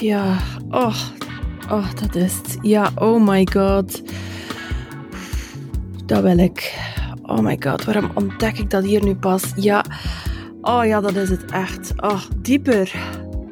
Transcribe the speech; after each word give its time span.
ja. 0.00 0.36
Oh, 0.70 0.96
oh, 1.70 1.86
dat 2.00 2.14
is 2.14 2.34
het. 2.36 2.58
Ja, 2.60 2.90
oh 2.94 3.26
my 3.28 3.46
god. 3.52 4.02
Dat 6.06 6.22
wil 6.22 6.38
ik. 6.38 6.78
Oh 7.22 7.38
my 7.38 7.56
god, 7.60 7.84
waarom 7.84 8.10
ontdek 8.14 8.58
ik 8.58 8.70
dat 8.70 8.84
hier 8.84 9.04
nu 9.04 9.14
pas? 9.14 9.42
Ja. 9.56 9.84
Oh 10.62 10.84
ja, 10.84 11.00
dat 11.00 11.16
is 11.16 11.28
het 11.28 11.44
echt. 11.50 11.92
Oh, 11.96 12.20
dieper. 12.36 12.92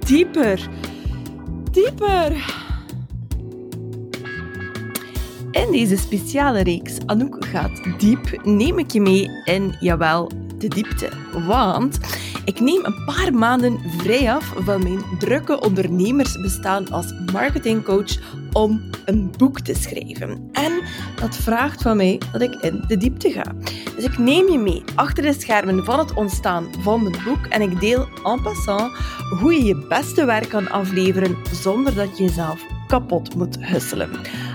Dieper. 0.07 0.69
Dieper. 1.71 2.57
In 5.51 5.73
deze 5.73 5.97
speciale 5.97 6.63
reeks 6.63 6.97
Anouk 7.07 7.45
gaat 7.45 7.83
diep 7.99 8.41
neem 8.45 8.79
ik 8.79 8.91
je 8.91 9.01
mee 9.01 9.29
in, 9.45 9.77
jawel, 9.81 10.31
de 10.59 10.69
diepte. 10.69 11.09
Want 11.47 11.99
ik 12.49 12.61
neem 12.61 12.85
een 12.85 13.05
paar 13.05 13.35
maanden 13.35 13.79
vrij 13.97 14.33
af 14.33 14.53
van 14.57 14.83
mijn 14.83 15.03
drukke 15.19 15.61
ondernemersbestaan 15.61 16.91
als 16.91 17.13
marketingcoach 17.33 18.19
om 18.53 18.91
een 19.05 19.31
boek 19.37 19.61
te 19.61 19.75
schrijven. 19.75 20.49
En 20.53 20.73
dat 21.21 21.37
vraagt 21.37 21.83
van 21.83 21.97
mij 21.97 22.21
dat 22.33 22.41
ik 22.41 22.55
in 22.55 22.85
de 22.87 22.97
diepte 22.97 23.31
ga. 23.31 23.53
Dus 23.97 24.05
ik 24.05 24.19
neem 24.19 24.51
je 24.51 24.59
mee 24.59 24.83
achter 24.95 25.23
de 25.23 25.33
schermen 25.33 25.85
van 25.85 25.99
het 25.99 26.15
ontstaan 26.15 26.67
van 26.81 27.03
mijn 27.03 27.23
boek 27.25 27.47
en 27.47 27.63
ik 27.63 27.81
deel 27.81 28.09
en 28.25 28.43
passant 28.43 28.93
hoe 29.41 29.55
je 29.55 29.65
je 29.65 29.87
beste 29.89 30.25
werk 30.25 30.49
kan 30.49 30.71
afleveren 30.71 31.37
zonder 31.53 31.95
dat 31.95 32.19
je 32.19 32.25
jezelf 32.25 32.67
kapot 32.87 33.35
moet 33.35 33.57
husselen. 33.61 34.11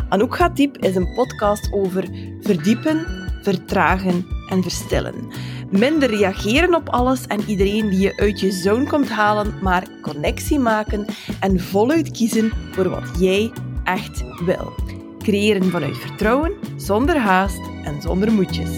Anouk 0.09 0.35
gaat 0.35 0.55
diep 0.55 0.77
is 0.77 0.95
een 0.95 1.13
podcast 1.13 1.69
over 1.71 2.07
verdiepen, 2.41 3.05
vertragen 3.41 4.25
en 4.49 4.61
verstillen. 4.61 5.31
Minder 5.77 6.09
reageren 6.09 6.75
op 6.75 6.89
alles 6.89 7.27
en 7.27 7.41
iedereen 7.41 7.89
die 7.89 7.99
je 7.99 8.17
uit 8.17 8.39
je 8.39 8.51
zone 8.51 8.87
komt 8.87 9.09
halen, 9.09 9.53
maar 9.61 9.87
connectie 10.01 10.59
maken 10.59 11.05
en 11.39 11.59
voluit 11.59 12.11
kiezen 12.11 12.51
voor 12.71 12.89
wat 12.89 13.19
jij 13.19 13.51
echt 13.83 14.23
wil. 14.45 14.73
Creëren 15.19 15.63
vanuit 15.63 15.97
vertrouwen, 15.97 16.53
zonder 16.75 17.17
haast 17.17 17.61
en 17.83 18.01
zonder 18.01 18.31
moedjes. 18.31 18.69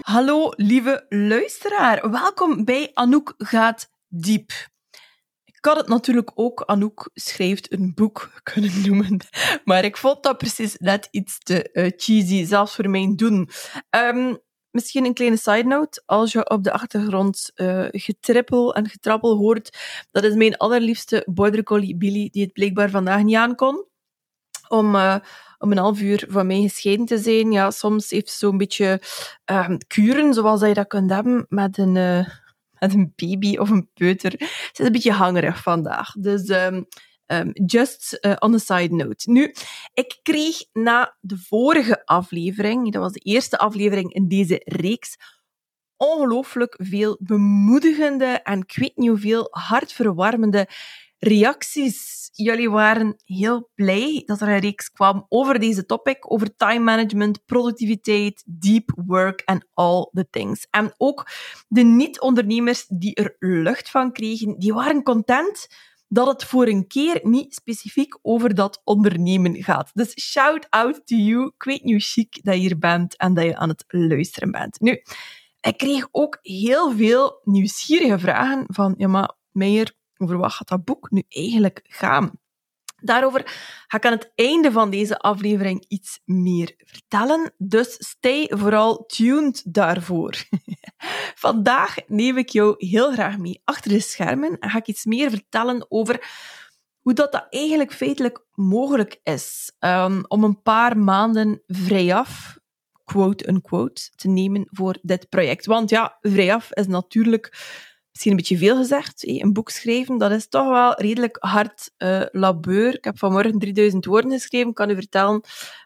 Hallo 0.00 0.52
lieve 0.56 1.06
luisteraar, 1.08 2.10
welkom 2.10 2.64
bij 2.64 2.90
Anouk 2.94 3.34
gaat 3.38 3.90
diep. 4.08 4.69
Had 5.60 5.76
het 5.76 5.88
natuurlijk 5.88 6.30
ook 6.34 6.62
Anouk 6.66 7.10
schrijft 7.14 7.72
een 7.72 7.92
boek 7.94 8.30
kunnen 8.42 8.82
noemen, 8.86 9.20
maar 9.64 9.84
ik 9.84 9.96
vond 9.96 10.22
dat 10.22 10.38
precies 10.38 10.76
net 10.78 11.08
iets 11.10 11.38
te 11.38 11.68
uh, 11.72 11.90
cheesy, 11.96 12.44
zelfs 12.44 12.74
voor 12.74 12.90
mijn 12.90 13.16
doen. 13.16 13.48
Um, 13.90 14.38
misschien 14.70 15.04
een 15.04 15.14
kleine 15.14 15.36
side 15.36 15.64
note. 15.64 16.02
Als 16.06 16.32
je 16.32 16.50
op 16.50 16.64
de 16.64 16.72
achtergrond 16.72 17.50
uh, 17.54 17.86
getrippel 17.90 18.74
en 18.74 18.88
getrappel 18.88 19.36
hoort, 19.36 19.78
dat 20.10 20.24
is 20.24 20.34
mijn 20.34 20.56
allerliefste 20.56 21.26
border 21.30 21.62
collie 21.62 21.96
Billy, 21.96 22.28
die 22.30 22.42
het 22.42 22.52
blijkbaar 22.52 22.90
vandaag 22.90 23.22
niet 23.22 23.36
aankon. 23.36 23.88
Om, 24.68 24.94
uh, 24.94 25.16
om 25.58 25.70
een 25.70 25.78
half 25.78 26.00
uur 26.00 26.26
van 26.28 26.46
mij 26.46 26.60
gescheiden 26.60 27.06
te 27.06 27.18
zijn. 27.18 27.52
Ja, 27.52 27.70
soms 27.70 28.10
heeft 28.10 28.30
ze 28.30 28.38
zo'n 28.38 28.58
beetje 28.58 29.02
uh, 29.50 29.68
kuren, 29.86 30.34
zoals 30.34 30.60
je 30.60 30.74
dat 30.74 30.86
kunt 30.86 31.10
hebben 31.10 31.46
met 31.48 31.78
een, 31.78 32.26
met 32.80 32.94
een 32.94 33.12
baby 33.16 33.56
of 33.56 33.70
een 33.70 33.90
peuter. 33.94 34.30
Ze 34.38 34.70
is 34.72 34.86
een 34.86 34.92
beetje 34.92 35.12
hangerig 35.12 35.62
vandaag. 35.62 36.12
Dus 36.12 36.48
um, 36.48 36.86
um, 37.26 37.50
just 37.52 38.18
uh, 38.20 38.36
on 38.38 38.54
a 38.54 38.58
side 38.58 38.94
note. 38.94 39.30
Nu, 39.30 39.54
ik 39.94 40.18
kreeg 40.22 40.64
na 40.72 41.16
de 41.20 41.38
vorige 41.38 42.06
aflevering, 42.06 42.92
dat 42.92 43.02
was 43.02 43.12
de 43.12 43.20
eerste 43.20 43.58
aflevering 43.58 44.12
in 44.12 44.28
deze 44.28 44.60
reeks, 44.64 45.16
ongelooflijk 45.96 46.74
veel 46.78 47.18
bemoedigende 47.20 48.26
en 48.26 48.58
ik 48.60 48.76
weet 48.76 48.96
niet 48.96 49.08
hoeveel 49.08 49.48
hartverwarmende 49.50 50.68
reacties. 51.20 52.30
Jullie 52.32 52.70
waren 52.70 53.16
heel 53.24 53.70
blij 53.74 54.22
dat 54.26 54.40
er 54.40 54.48
een 54.48 54.58
reeks 54.58 54.92
kwam 54.92 55.26
over 55.28 55.58
deze 55.58 55.86
topic, 55.86 56.32
over 56.32 56.56
time 56.56 56.84
management, 56.84 57.44
productiviteit, 57.44 58.42
deep 58.46 58.92
work 59.06 59.40
en 59.40 59.68
all 59.74 60.08
the 60.12 60.26
things. 60.30 60.66
En 60.70 60.94
ook 60.96 61.30
de 61.68 61.82
niet-ondernemers 61.82 62.86
die 62.88 63.14
er 63.14 63.36
lucht 63.38 63.90
van 63.90 64.12
kregen, 64.12 64.58
die 64.58 64.72
waren 64.72 65.02
content 65.02 65.68
dat 66.08 66.26
het 66.26 66.44
voor 66.44 66.66
een 66.66 66.86
keer 66.86 67.20
niet 67.22 67.54
specifiek 67.54 68.18
over 68.22 68.54
dat 68.54 68.80
ondernemen 68.84 69.62
gaat. 69.62 69.90
Dus 69.94 70.20
shout 70.20 70.66
out 70.70 71.06
to 71.06 71.16
you. 71.16 71.52
Ik 71.56 71.62
weet 71.62 72.02
chic 72.02 72.40
dat 72.42 72.54
je 72.54 72.60
hier 72.60 72.78
bent 72.78 73.16
en 73.16 73.34
dat 73.34 73.44
je 73.44 73.56
aan 73.56 73.68
het 73.68 73.84
luisteren 73.86 74.50
bent. 74.50 74.80
Nu, 74.80 75.02
ik 75.60 75.76
kreeg 75.76 76.08
ook 76.10 76.38
heel 76.42 76.92
veel 76.92 77.40
nieuwsgierige 77.44 78.18
vragen 78.18 78.64
van, 78.66 78.94
ja 78.98 79.08
maar 79.08 79.38
Meijer, 79.52 79.94
over 80.20 80.38
wat 80.38 80.52
gaat 80.52 80.68
dat 80.68 80.84
boek 80.84 81.10
nu 81.10 81.22
eigenlijk 81.28 81.80
gaan? 81.82 82.30
Daarover 83.00 83.42
ga 83.86 83.96
ik 83.96 84.04
aan 84.04 84.12
het 84.12 84.32
einde 84.34 84.72
van 84.72 84.90
deze 84.90 85.18
aflevering 85.18 85.84
iets 85.88 86.20
meer 86.24 86.74
vertellen, 86.76 87.54
dus 87.58 87.94
stay 87.98 88.46
vooral 88.50 89.06
tuned 89.06 89.62
daarvoor. 89.74 90.34
Vandaag 91.34 91.94
neem 92.06 92.38
ik 92.38 92.48
jou 92.48 92.74
heel 92.78 93.12
graag 93.12 93.38
mee 93.38 93.60
achter 93.64 93.90
de 93.90 94.00
schermen 94.00 94.58
en 94.58 94.70
ga 94.70 94.78
ik 94.78 94.86
iets 94.86 95.04
meer 95.04 95.30
vertellen 95.30 95.86
over 95.88 96.28
hoe 97.00 97.12
dat, 97.14 97.32
dat 97.32 97.46
eigenlijk 97.50 97.92
feitelijk 97.92 98.44
mogelijk 98.54 99.20
is 99.22 99.72
um, 99.78 100.24
om 100.28 100.44
een 100.44 100.62
paar 100.62 100.98
maanden 100.98 101.62
vrijaf, 101.66 102.58
quote-unquote, 103.04 104.10
te 104.16 104.28
nemen 104.28 104.66
voor 104.70 104.98
dit 105.02 105.28
project. 105.28 105.66
Want 105.66 105.90
ja, 105.90 106.18
vrijaf 106.20 106.72
is 106.72 106.86
natuurlijk 106.86 107.52
misschien 108.10 108.30
een 108.30 108.36
beetje 108.36 108.58
veel 108.58 108.76
gezegd. 108.76 109.26
Een 109.26 109.52
boek 109.52 109.70
schrijven, 109.70 110.18
dat 110.18 110.30
is 110.30 110.48
toch 110.48 110.68
wel 110.68 111.00
redelijk 111.00 111.36
hard 111.40 111.90
uh, 111.98 112.22
labeur. 112.30 112.94
Ik 112.94 113.04
heb 113.04 113.18
vanmorgen 113.18 113.58
3000 113.58 114.04
woorden 114.04 114.30
geschreven, 114.30 114.68
ik 114.68 114.74
kan 114.74 114.90
u 114.90 114.94
vertellen. 114.94 115.40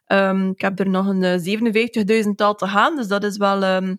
Um, 0.07 0.51
ik 0.51 0.61
heb 0.61 0.79
er 0.79 0.89
nog 0.89 1.07
een 1.07 2.25
57.000 2.25 2.31
taal 2.35 2.55
te 2.55 2.67
gaan, 2.67 2.97
dus 2.97 3.07
dat 3.07 3.25
is 3.25 3.37
wel 3.37 3.63
um, 3.63 3.99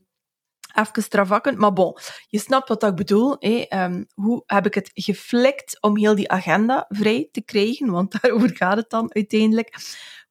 even 0.73 1.03
stravakkend. 1.03 1.57
Maar 1.57 1.73
bon, 1.73 1.97
je 2.27 2.39
snapt 2.39 2.67
wat 2.67 2.83
ik 2.83 2.95
bedoel. 2.95 3.37
Um, 3.69 4.05
hoe 4.13 4.43
heb 4.45 4.65
ik 4.65 4.73
het 4.73 4.91
geflikt 4.93 5.81
om 5.81 5.97
heel 5.97 6.15
die 6.15 6.31
agenda 6.31 6.85
vrij 6.89 7.29
te 7.31 7.41
krijgen? 7.43 7.91
Want 7.91 8.11
daarover 8.21 8.55
gaat 8.55 8.77
het 8.77 8.89
dan 8.89 9.13
uiteindelijk. 9.13 9.75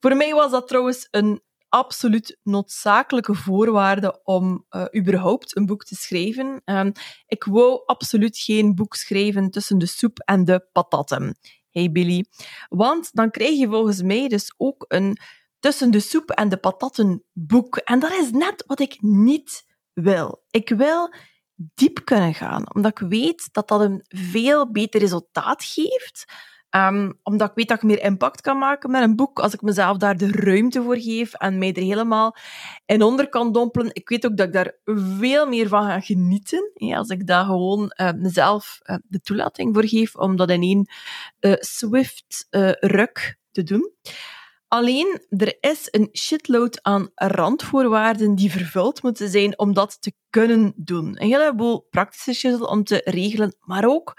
Voor 0.00 0.16
mij 0.16 0.32
was 0.32 0.50
dat 0.50 0.68
trouwens 0.68 1.08
een 1.10 1.42
absoluut 1.74 2.38
noodzakelijke 2.42 3.34
voorwaarde 3.34 4.20
om 4.24 4.66
uh, 4.70 4.84
überhaupt 4.96 5.56
een 5.56 5.66
boek 5.66 5.84
te 5.84 5.94
schrijven. 5.94 6.62
Um, 6.64 6.92
ik 7.26 7.44
wou 7.44 7.82
absoluut 7.86 8.38
geen 8.38 8.74
boek 8.74 8.94
schrijven 8.94 9.50
tussen 9.50 9.78
de 9.78 9.86
soep 9.86 10.18
en 10.18 10.44
de 10.44 10.68
patatten. 10.72 11.38
Hey 11.70 11.90
Billy. 11.92 12.24
Want 12.68 13.10
dan 13.12 13.30
krijg 13.30 13.58
je 13.58 13.68
volgens 13.68 14.02
mij 14.02 14.28
dus 14.28 14.54
ook 14.56 14.84
een 14.88 15.18
tussen 15.58 15.90
de 15.90 16.00
soep 16.00 16.30
en 16.30 16.48
de 16.48 16.56
patatten 16.56 17.24
boek. 17.32 17.76
En 17.76 17.98
dat 17.98 18.12
is 18.12 18.30
net 18.30 18.64
wat 18.66 18.80
ik 18.80 18.96
niet 19.00 19.64
wil. 19.92 20.42
Ik 20.50 20.68
wil 20.68 21.14
diep 21.54 22.04
kunnen 22.04 22.34
gaan, 22.34 22.74
omdat 22.74 23.00
ik 23.00 23.08
weet 23.08 23.48
dat 23.52 23.68
dat 23.68 23.80
een 23.80 24.04
veel 24.08 24.70
beter 24.70 25.00
resultaat 25.00 25.64
geeft 25.64 26.24
Um, 26.76 27.18
omdat 27.22 27.48
ik 27.48 27.54
weet 27.54 27.68
dat 27.68 27.76
ik 27.76 27.82
meer 27.82 28.02
impact 28.02 28.40
kan 28.40 28.58
maken 28.58 28.90
met 28.90 29.02
een 29.02 29.16
boek, 29.16 29.38
als 29.38 29.54
ik 29.54 29.62
mezelf 29.62 29.96
daar 29.96 30.16
de 30.16 30.30
ruimte 30.30 30.82
voor 30.82 30.98
geef 30.98 31.34
en 31.34 31.58
mij 31.58 31.72
er 31.72 31.82
helemaal 31.82 32.36
in 32.86 33.02
onder 33.02 33.28
kan 33.28 33.52
dompelen. 33.52 33.94
Ik 33.94 34.08
weet 34.08 34.26
ook 34.26 34.36
dat 34.36 34.46
ik 34.46 34.52
daar 34.52 34.74
veel 35.18 35.48
meer 35.48 35.68
van 35.68 35.82
ga 35.82 36.00
genieten, 36.00 36.72
als 36.74 37.08
ik 37.08 37.26
daar 37.26 37.44
gewoon 37.44 37.92
uh, 38.00 38.12
mezelf 38.12 38.80
uh, 38.82 38.96
de 39.06 39.20
toelating 39.20 39.74
voor 39.74 39.86
geef 39.86 40.14
om 40.14 40.36
dat 40.36 40.50
in 40.50 40.62
één 40.62 40.88
uh, 41.40 41.54
swift 41.58 42.46
ruk 42.80 43.38
te 43.50 43.62
doen. 43.62 43.92
Alleen, 44.68 45.22
er 45.28 45.56
is 45.60 45.88
een 45.90 46.08
shitload 46.12 46.82
aan 46.82 47.10
randvoorwaarden 47.14 48.34
die 48.34 48.50
vervuld 48.50 49.02
moeten 49.02 49.28
zijn 49.28 49.58
om 49.58 49.74
dat 49.74 50.02
te 50.02 50.12
kunnen 50.30 50.72
doen. 50.76 51.06
Een 51.06 51.28
heleboel 51.28 51.86
praktische 51.90 52.32
shit 52.32 52.60
om 52.60 52.84
te 52.84 53.00
regelen, 53.04 53.56
maar 53.60 53.84
ook 53.84 54.14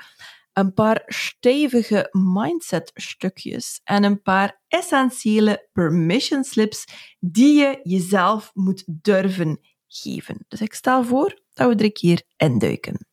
een 0.57 0.73
paar 0.73 1.03
stevige 1.05 2.09
mindset-stukjes 2.11 3.81
en 3.83 4.03
een 4.03 4.21
paar 4.21 4.61
essentiële 4.67 5.69
permission 5.73 6.43
slips 6.43 6.85
die 7.19 7.59
je 7.59 7.79
jezelf 7.83 8.51
moet 8.53 8.83
durven 8.85 9.59
geven. 9.87 10.45
Dus 10.47 10.61
ik 10.61 10.73
stel 10.73 11.03
voor 11.03 11.39
dat 11.53 11.67
we 11.67 11.75
er 11.75 11.83
een 11.83 11.91
keer 11.91 12.23
induiken. 12.37 13.07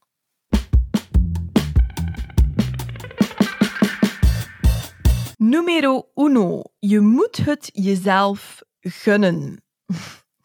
Numero 5.37 6.11
uno. 6.15 6.63
Je 6.79 7.01
moet 7.01 7.37
het 7.37 7.71
jezelf 7.73 8.63
gunnen. 8.81 9.65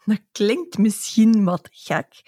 Dat 0.08 0.20
klinkt 0.32 0.78
misschien 0.78 1.44
wat 1.44 1.68
gek. 1.72 2.22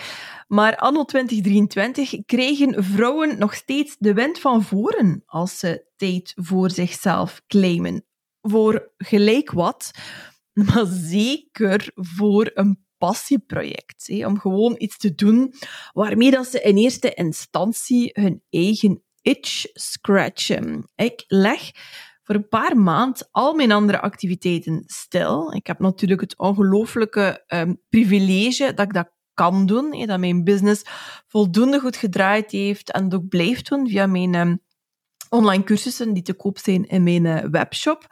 Maar 0.48 0.76
anno 0.76 1.04
2023 1.04 2.24
krijgen 2.26 2.84
vrouwen 2.84 3.38
nog 3.38 3.54
steeds 3.54 3.96
de 3.98 4.14
wind 4.14 4.38
van 4.38 4.62
voren 4.62 5.22
als 5.26 5.58
ze 5.58 5.86
tijd 5.96 6.32
voor 6.36 6.70
zichzelf 6.70 7.42
claimen. 7.46 8.04
Voor 8.40 8.92
gelijk 8.96 9.50
wat, 9.50 9.90
maar 10.52 10.86
zeker 10.86 11.90
voor 11.94 12.50
een 12.54 12.84
passieproject. 12.98 14.24
Om 14.24 14.38
gewoon 14.38 14.74
iets 14.78 14.96
te 14.96 15.14
doen 15.14 15.54
waarmee 15.92 16.30
dat 16.30 16.46
ze 16.46 16.60
in 16.60 16.76
eerste 16.76 17.14
instantie 17.14 18.10
hun 18.12 18.42
eigen 18.50 19.02
itch 19.22 19.66
scratchen. 19.72 20.90
Ik 20.94 21.24
leg 21.26 21.70
voor 22.30 22.38
een 22.38 22.48
paar 22.48 22.76
maanden 22.76 23.28
al 23.30 23.54
mijn 23.54 23.72
andere 23.72 24.00
activiteiten 24.00 24.82
stil. 24.86 25.52
Ik 25.52 25.66
heb 25.66 25.78
natuurlijk 25.78 26.20
het 26.20 26.38
ongelooflijke 26.38 27.44
um, 27.46 27.80
privilege 27.88 28.74
dat 28.74 28.86
ik 28.86 28.92
dat 28.92 29.10
kan 29.34 29.66
doen, 29.66 30.06
dat 30.06 30.18
mijn 30.18 30.44
business 30.44 30.82
voldoende 31.26 31.80
goed 31.80 31.96
gedraaid 31.96 32.50
heeft 32.50 32.92
en 32.92 33.08
dat 33.08 33.20
ook 33.20 33.28
blijft 33.28 33.68
doen 33.68 33.88
via 33.88 34.06
mijn 34.06 34.34
um, 34.34 34.60
online 35.28 35.64
cursussen 35.64 36.12
die 36.12 36.22
te 36.22 36.34
koop 36.34 36.58
zijn 36.58 36.84
in 36.84 37.02
mijn 37.02 37.24
uh, 37.24 37.44
webshop. 37.50 38.06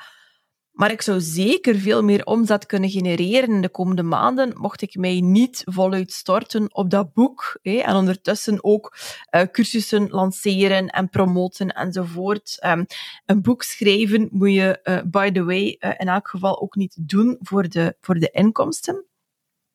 Maar 0.79 0.91
ik 0.91 1.03
zou 1.03 1.21
zeker 1.21 1.77
veel 1.77 2.03
meer 2.03 2.25
omzet 2.25 2.67
kunnen 2.67 2.91
genereren 2.91 3.49
in 3.49 3.61
de 3.61 3.69
komende 3.69 4.03
maanden, 4.03 4.53
mocht 4.59 4.83
ik 4.83 4.97
mij 4.97 5.21
niet 5.21 5.63
voluit 5.65 6.13
storten 6.13 6.75
op 6.75 6.91
dat 6.91 7.13
boek. 7.13 7.59
Hè, 7.63 7.77
en 7.77 7.95
ondertussen 7.95 8.65
ook 8.65 8.97
uh, 9.31 9.43
cursussen 9.43 10.09
lanceren 10.11 10.89
en 10.89 11.09
promoten 11.09 11.69
enzovoort. 11.69 12.59
Um, 12.67 12.87
een 13.27 13.43
boek 13.43 13.63
schrijven 13.63 14.29
moet 14.31 14.53
je, 14.53 14.81
uh, 14.85 15.01
by 15.05 15.31
the 15.31 15.45
way, 15.45 15.77
uh, 15.81 15.91
in 15.97 16.09
elk 16.09 16.29
geval 16.29 16.61
ook 16.61 16.75
niet 16.75 16.97
doen 17.01 17.37
voor 17.41 17.69
de, 17.69 17.97
voor 18.01 18.15
de 18.15 18.31
inkomsten. 18.31 19.05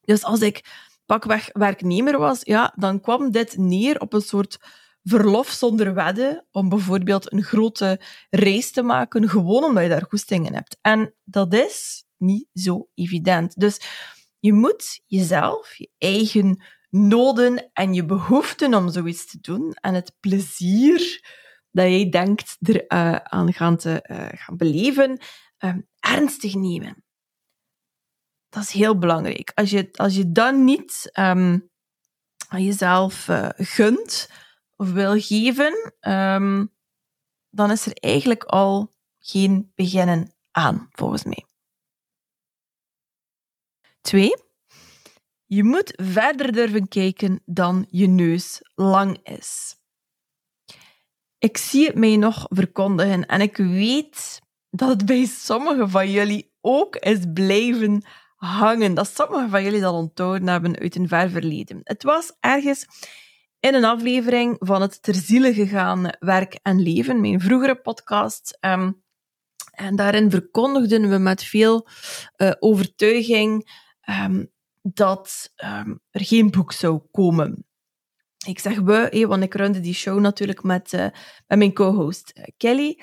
Dus 0.01 0.23
als 0.23 0.41
ik 0.41 0.61
pakweg 1.05 1.49
werknemer 1.53 2.17
was, 2.17 2.39
ja, 2.43 2.73
dan 2.75 3.01
kwam 3.01 3.31
dit 3.31 3.57
neer 3.57 3.99
op 3.99 4.13
een 4.13 4.21
soort 4.21 4.59
verlof 5.03 5.49
zonder 5.49 5.93
wedden 5.93 6.45
om 6.51 6.69
bijvoorbeeld 6.69 7.33
een 7.33 7.43
grote 7.43 8.01
reis 8.29 8.71
te 8.71 8.81
maken, 8.81 9.29
gewoon 9.29 9.63
omdat 9.63 9.83
je 9.83 9.89
daar 9.89 10.05
goestingen 10.09 10.53
hebt. 10.53 10.77
En 10.81 11.13
dat 11.23 11.53
is 11.53 12.05
niet 12.17 12.47
zo 12.53 12.87
evident. 12.93 13.59
Dus 13.59 13.79
je 14.39 14.53
moet 14.53 15.01
jezelf, 15.05 15.75
je 15.75 15.89
eigen 15.97 16.63
noden 16.89 17.69
en 17.73 17.93
je 17.93 18.05
behoeften 18.05 18.73
om 18.73 18.89
zoiets 18.89 19.25
te 19.25 19.37
doen 19.41 19.73
en 19.73 19.93
het 19.93 20.15
plezier 20.19 21.25
dat 21.71 21.85
jij 21.85 22.09
denkt 22.09 22.57
er 22.59 22.83
uh, 22.87 23.15
aan 23.15 23.53
gaan, 23.53 23.77
te, 23.77 24.05
uh, 24.11 24.27
gaan 24.31 24.57
beleven, 24.57 25.19
uh, 25.59 25.75
ernstig 25.99 26.53
nemen. 26.53 27.03
Dat 28.49 28.63
is 28.63 28.71
heel 28.71 28.97
belangrijk. 28.97 29.51
Als 29.55 29.69
je, 29.69 29.89
als 29.91 30.15
je 30.15 30.31
dan 30.31 30.63
niet 30.63 31.09
um, 31.19 31.69
aan 32.47 32.63
jezelf 32.63 33.27
uh, 33.27 33.49
gunt, 33.55 34.29
wil 34.87 35.21
geven, 35.21 35.93
um, 36.01 36.73
dan 37.49 37.71
is 37.71 37.85
er 37.85 37.93
eigenlijk 37.93 38.43
al 38.43 38.93
geen 39.19 39.71
beginnen 39.75 40.33
aan, 40.51 40.87
volgens 40.91 41.23
mij. 41.23 41.45
Twee, 44.01 44.35
je 45.45 45.63
moet 45.63 45.93
verder 45.95 46.51
durven 46.51 46.87
kijken 46.87 47.41
dan 47.45 47.85
je 47.89 48.07
neus 48.07 48.59
lang 48.75 49.17
is. 49.23 49.75
Ik 51.37 51.57
zie 51.57 51.85
het 51.85 51.95
mij 51.95 52.15
nog 52.15 52.45
verkondigen 52.49 53.25
en 53.25 53.41
ik 53.41 53.57
weet 53.57 54.41
dat 54.69 54.89
het 54.89 55.05
bij 55.05 55.25
sommigen 55.25 55.89
van 55.89 56.11
jullie 56.11 56.53
ook 56.61 56.95
is 56.95 57.19
blijven 57.33 58.05
hangen. 58.35 58.93
Dat 58.93 59.15
sommigen 59.15 59.49
van 59.49 59.63
jullie 59.63 59.81
dat 59.81 59.93
onthouden 59.93 60.47
hebben 60.47 60.79
uit 60.79 60.95
een 60.95 61.07
ver 61.07 61.29
verleden. 61.29 61.79
Het 61.83 62.03
was 62.03 62.33
ergens 62.39 62.85
in 63.63 63.73
een 63.73 63.85
aflevering 63.85 64.55
van 64.59 64.81
het 64.81 65.03
ter 65.03 65.15
ziele 65.15 65.53
gegaan 65.53 66.09
werk 66.19 66.59
en 66.61 66.81
leven, 66.81 67.21
mijn 67.21 67.39
vroegere 67.39 67.75
podcast. 67.75 68.57
Um, 68.61 69.03
en 69.71 69.95
daarin 69.95 70.31
verkondigden 70.31 71.09
we 71.09 71.17
met 71.17 71.43
veel 71.43 71.87
uh, 72.37 72.51
overtuiging 72.59 73.69
um, 74.23 74.51
dat 74.81 75.53
um, 75.63 75.99
er 76.09 76.25
geen 76.25 76.51
boek 76.51 76.71
zou 76.71 77.01
komen. 77.11 77.65
Ik 78.45 78.59
zeg 78.59 78.79
we, 78.79 79.25
want 79.27 79.43
ik 79.43 79.53
runde 79.53 79.79
die 79.79 79.93
show 79.93 80.19
natuurlijk 80.19 80.63
met, 80.63 80.93
uh, 80.93 81.07
met 81.47 81.57
mijn 81.57 81.73
co-host 81.73 82.31
uh, 82.35 82.43
Kelly. 82.57 82.99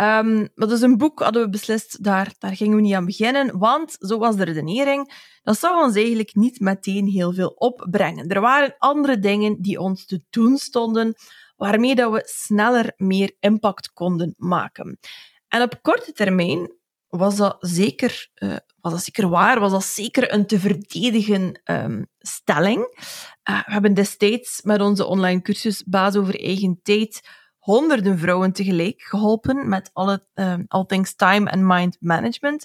Um, 0.00 0.48
maar 0.54 0.68
dus 0.68 0.80
een 0.80 0.96
boek 0.96 1.20
hadden 1.20 1.42
we 1.42 1.48
beslist, 1.48 2.04
daar, 2.04 2.34
daar 2.38 2.56
gingen 2.56 2.76
we 2.76 2.82
niet 2.82 2.94
aan 2.94 3.04
beginnen, 3.04 3.58
want 3.58 3.96
zo 3.98 4.18
was 4.18 4.36
de 4.36 4.44
redenering, 4.44 5.12
dat 5.42 5.58
zou 5.58 5.84
ons 5.84 5.96
eigenlijk 5.96 6.34
niet 6.34 6.60
meteen 6.60 7.06
heel 7.06 7.32
veel 7.32 7.48
opbrengen. 7.48 8.28
Er 8.28 8.40
waren 8.40 8.74
andere 8.78 9.18
dingen 9.18 9.62
die 9.62 9.78
ons 9.78 10.06
te 10.06 10.22
doen 10.30 10.56
stonden, 10.56 11.14
waarmee 11.56 11.94
dat 11.94 12.12
we 12.12 12.22
sneller 12.24 12.92
meer 12.96 13.36
impact 13.40 13.92
konden 13.92 14.34
maken. 14.36 14.98
En 15.48 15.62
op 15.62 15.78
korte 15.82 16.12
termijn 16.12 16.77
was 17.08 17.36
dat 17.36 17.56
zeker, 17.60 18.30
uh, 18.34 18.56
was 18.80 18.92
dat 18.92 19.02
zeker 19.02 19.28
waar, 19.28 19.60
was 19.60 19.72
dat 19.72 19.84
zeker 19.84 20.32
een 20.32 20.46
te 20.46 20.60
verdedigen 20.60 21.60
um, 21.64 22.06
stelling. 22.18 22.78
Uh, 23.50 23.64
we 23.64 23.72
hebben 23.72 23.94
destijds 23.94 24.62
met 24.62 24.80
onze 24.80 25.06
online 25.06 25.42
cursus 25.42 25.84
Baas 25.84 26.16
over 26.16 26.40
eigen 26.40 26.80
tijd 26.82 27.28
honderden 27.58 28.18
vrouwen 28.18 28.52
tegelijk 28.52 29.02
geholpen 29.02 29.68
met 29.68 29.90
alle 29.92 30.26
uh, 30.34 30.54
all 30.66 30.84
things 30.84 31.14
time 31.14 31.50
and 31.50 31.62
mind 31.62 31.96
management. 32.00 32.64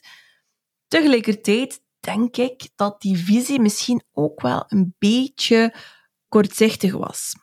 Tegelijkertijd 0.88 1.82
denk 2.00 2.38
ik 2.38 2.70
dat 2.76 3.02
die 3.02 3.18
visie 3.18 3.60
misschien 3.60 4.04
ook 4.12 4.42
wel 4.42 4.64
een 4.68 4.96
beetje 5.00 5.76
kortzichtig 6.28 6.94
was. 6.94 7.36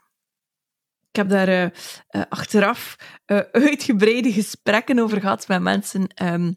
Ik 1.09 1.17
heb 1.17 1.29
daar 1.29 1.49
uh, 1.49 2.23
achteraf 2.29 2.97
uitgebreide 3.53 4.33
gesprekken 4.33 4.99
over 4.99 5.21
gehad 5.21 5.49
met 5.49 5.61
mensen 5.61 6.25
um, 6.25 6.57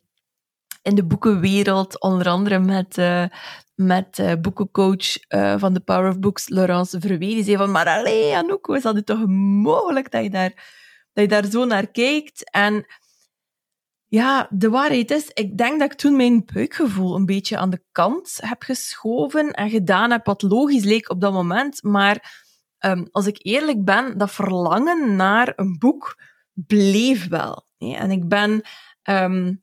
in 0.84 0.96
de 0.96 1.06
boekenwereld, 1.06 2.02
onder 2.02 2.28
andere 2.28 2.60
met, 2.60 2.98
met 3.76 4.38
boekencoach 4.42 5.18
van 5.58 5.74
de 5.74 5.80
Power 5.80 6.10
of 6.10 6.20
Books, 6.20 6.50
Laurence 6.50 7.00
Verwee. 7.00 7.36
Die 7.36 7.44
zei 7.44 7.58
van, 7.58 7.72
maar 7.72 7.88
allee, 7.88 8.36
Anouk, 8.36 8.66
hoe 8.66 8.76
is 8.76 8.84
dat 8.84 9.06
toch 9.06 9.28
mogelijk 9.28 10.12
dat 10.12 10.24
je 10.24 10.30
daar 10.30 10.82
dat 11.14 11.24
je 11.24 11.30
daar 11.30 11.46
zo 11.46 11.66
naar 11.66 11.88
kijkt. 11.88 12.52
En 12.52 12.86
ja, 14.08 14.48
de 14.50 14.70
waarheid 14.70 15.12
is, 15.12 15.30
ik 15.34 15.58
denk 15.58 15.80
dat 15.80 15.92
ik 15.92 15.98
toen 15.98 16.16
mijn 16.16 16.46
buikgevoel 16.54 17.16
een 17.16 17.26
beetje 17.26 17.58
aan 17.58 17.70
de 17.70 17.84
kant 17.92 18.38
heb 18.42 18.64
geschoven 18.64 19.52
en 19.52 19.70
gedaan 19.70 20.12
heb 20.12 20.26
wat 20.26 20.42
logisch 20.42 20.84
leek 20.84 21.10
op 21.10 21.22
dat 21.22 21.34
moment. 21.34 21.84
Maar 21.84 22.42
um, 22.80 23.08
als 23.12 23.28
ik 23.28 23.38
eerlijk 23.40 23.84
ben, 23.84 24.18
dat 24.18 24.32
verlangen 24.32 25.16
naar 25.16 25.54
een 25.56 25.78
boek 25.80 26.22
bleef 26.54 27.28
wel. 27.28 27.68
En 27.78 28.12
ik 28.12 28.28
ben 28.28 28.62
um, 29.04 29.62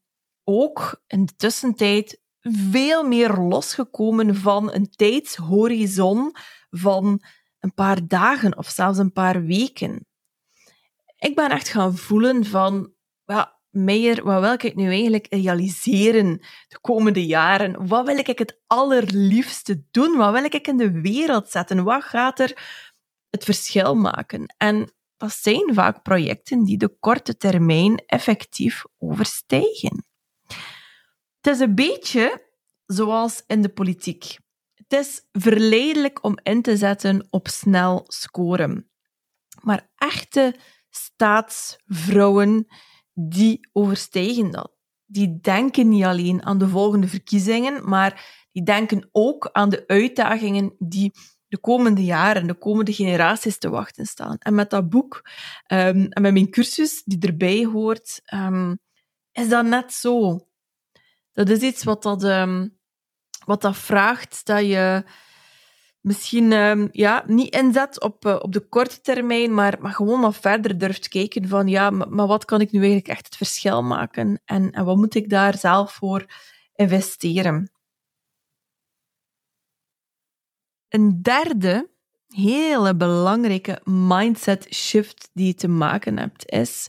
ook 0.50 1.02
in 1.06 1.26
de 1.26 1.35
tussentijd 1.37 2.20
veel 2.41 3.04
meer 3.04 3.37
losgekomen 3.37 4.37
van 4.37 4.73
een 4.73 4.90
tijdshorizon 4.90 6.35
van 6.71 7.23
een 7.59 7.75
paar 7.75 8.07
dagen 8.07 8.59
of 8.59 8.69
zelfs 8.69 8.99
een 8.99 9.12
paar 9.12 9.45
weken 9.45 10.09
ik 11.21 11.35
ben 11.35 11.50
echt 11.50 11.69
gaan 11.69 11.97
voelen 11.97 12.45
van, 12.45 12.92
ja, 13.25 13.59
Meijer, 13.71 14.25
wat 14.25 14.40
wil 14.40 14.71
ik 14.71 14.75
nu 14.75 14.88
eigenlijk 14.88 15.26
realiseren 15.30 16.40
de 16.69 16.78
komende 16.80 17.26
jaren? 17.26 17.87
Wat 17.87 18.07
wil 18.07 18.19
ik 18.19 18.38
het 18.38 18.61
allerliefste 18.66 19.85
doen? 19.90 20.16
Wat 20.16 20.33
wil 20.33 20.45
ik 20.45 20.66
in 20.66 20.76
de 20.76 21.00
wereld 21.00 21.49
zetten? 21.49 21.85
Wat 21.85 22.04
gaat 22.04 22.40
er 22.40 22.59
het 23.30 23.45
verschil 23.45 23.95
maken? 23.95 24.54
En 24.57 24.92
dat 25.16 25.33
zijn 25.33 25.75
vaak 25.75 26.02
projecten 26.02 26.64
die 26.64 26.78
de 26.78 26.97
korte 27.00 27.37
termijn 27.37 27.97
effectief 28.07 28.85
overstijgen. 28.99 30.04
Het 31.40 31.54
is 31.54 31.61
een 31.61 31.75
beetje 31.75 32.49
zoals 32.87 33.42
in 33.47 33.62
de 33.62 33.68
politiek. 33.68 34.38
Het 34.75 34.92
is 34.92 35.23
verleidelijk 35.32 36.25
om 36.25 36.38
in 36.42 36.62
te 36.62 36.76
zetten 36.76 37.26
op 37.30 37.49
snel 37.49 38.04
scoren. 38.06 38.90
Maar 39.62 39.90
echte 39.97 40.54
staatsvrouwen, 40.90 42.66
die 43.14 43.68
overstijgen 43.73 44.50
dat. 44.50 44.73
Die 45.06 45.40
denken 45.40 45.88
niet 45.88 46.04
alleen 46.04 46.42
aan 46.44 46.59
de 46.59 46.68
volgende 46.68 47.09
verkiezingen, 47.09 47.88
maar 47.88 48.47
die 48.52 48.62
denken 48.62 49.09
ook 49.12 49.49
aan 49.52 49.68
de 49.68 49.85
uitdagingen 49.87 50.75
die 50.78 51.12
de 51.49 51.59
komende 51.59 52.04
jaren, 52.04 52.47
de 52.47 52.59
komende 52.59 52.92
generaties 52.92 53.59
te 53.59 53.68
wachten 53.68 54.06
staan. 54.06 54.37
En 54.38 54.54
met 54.54 54.70
dat 54.70 54.88
boek 54.88 55.28
um, 55.73 56.06
en 56.06 56.23
met 56.23 56.32
mijn 56.32 56.50
cursus 56.50 57.02
die 57.04 57.18
erbij 57.20 57.64
hoort, 57.64 58.20
um, 58.35 58.78
is 59.32 59.49
dat 59.49 59.64
net 59.64 59.92
zo. 59.92 60.38
Dat 61.40 61.49
is 61.49 61.61
iets 61.61 61.85
wat 61.85 62.02
dat, 62.02 62.25
um, 62.25 62.78
wat 63.44 63.61
dat 63.61 63.76
vraagt 63.76 64.47
dat 64.47 64.61
je 64.61 65.04
misschien 66.00 66.52
um, 66.52 66.88
ja, 66.92 67.25
niet 67.26 67.54
inzet 67.54 68.00
op, 68.00 68.25
uh, 68.25 68.37
op 68.40 68.52
de 68.52 68.68
korte 68.68 69.00
termijn, 69.00 69.54
maar, 69.54 69.76
maar 69.80 69.92
gewoon 69.92 70.20
wat 70.20 70.37
verder 70.37 70.78
durft 70.78 71.09
kijken 71.09 71.49
van 71.49 71.68
ja, 71.68 71.90
maar, 71.90 72.09
maar, 72.09 72.26
wat 72.26 72.44
kan 72.44 72.61
ik 72.61 72.73
nu 72.73 72.78
eigenlijk 72.78 73.09
echt 73.09 73.25
het 73.25 73.37
verschil 73.37 73.82
maken 73.82 74.40
en, 74.44 74.70
en 74.73 74.85
wat 74.85 74.97
moet 74.97 75.14
ik 75.14 75.30
daar 75.30 75.59
zelf 75.59 75.92
voor 75.92 76.26
investeren. 76.75 77.73
Een 80.88 81.23
derde 81.23 81.90
hele 82.26 82.97
belangrijke 82.97 83.80
mindset 83.85 84.75
shift 84.75 85.30
die 85.32 85.47
je 85.47 85.54
te 85.54 85.68
maken 85.68 86.18
hebt 86.18 86.50
is 86.50 86.88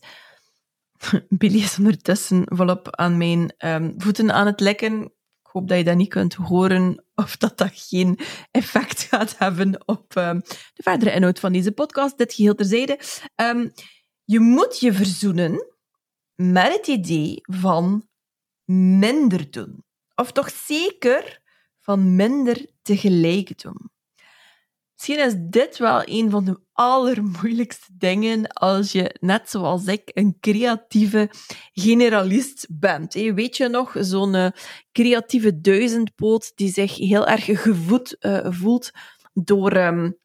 Billy 1.29 1.62
is 1.62 1.77
ondertussen 1.77 2.43
volop 2.46 2.96
aan 2.96 3.17
mijn 3.17 3.53
um, 3.58 3.93
voeten 3.98 4.31
aan 4.31 4.46
het 4.46 4.60
lekken. 4.60 5.03
Ik 5.03 5.58
hoop 5.58 5.67
dat 5.67 5.77
je 5.77 5.84
dat 5.84 5.96
niet 5.96 6.10
kunt 6.10 6.34
horen 6.34 7.05
of 7.15 7.38
dat 7.38 7.58
dat 7.58 7.72
geen 7.74 8.20
effect 8.51 9.01
gaat 9.01 9.38
hebben 9.38 9.88
op 9.88 10.15
um, 10.15 10.39
de 10.74 10.84
verdere 10.84 11.12
inhoud 11.12 11.39
van 11.39 11.51
deze 11.51 11.72
podcast. 11.72 12.17
Dit 12.17 12.34
geheel 12.34 12.55
terzijde. 12.55 13.00
Um, 13.36 13.72
je 14.24 14.39
moet 14.39 14.79
je 14.79 14.93
verzoenen 14.93 15.65
met 16.36 16.74
het 16.74 16.88
idee 16.88 17.39
van 17.41 18.08
minder 19.00 19.51
doen. 19.51 19.84
Of 20.15 20.31
toch 20.31 20.50
zeker 20.50 21.41
van 21.79 22.15
minder 22.15 22.65
tegelijk 22.81 23.62
doen. 23.62 23.91
Misschien 25.01 25.25
is 25.25 25.36
dit 25.39 25.77
wel 25.77 26.01
een 26.05 26.29
van 26.29 26.46
de 26.46 26.60
allermoeilijkste 26.74 27.91
dingen 27.98 28.48
als 28.48 28.91
je, 28.91 29.15
net 29.20 29.50
zoals 29.50 29.86
ik, 29.86 30.01
een 30.13 30.38
creatieve 30.39 31.29
generalist 31.74 32.67
bent. 32.70 33.13
Weet 33.13 33.58
je 33.58 33.67
nog, 33.67 33.96
zo'n 34.00 34.34
uh, 34.34 34.48
creatieve 34.91 35.60
duizendpoot 35.60 36.51
die 36.55 36.72
zich 36.72 36.98
heel 36.98 37.27
erg 37.27 37.46
gevoed 37.46 38.15
uh, 38.20 38.48
voelt 38.50 38.91
door 39.34 39.75
um, 39.75 40.17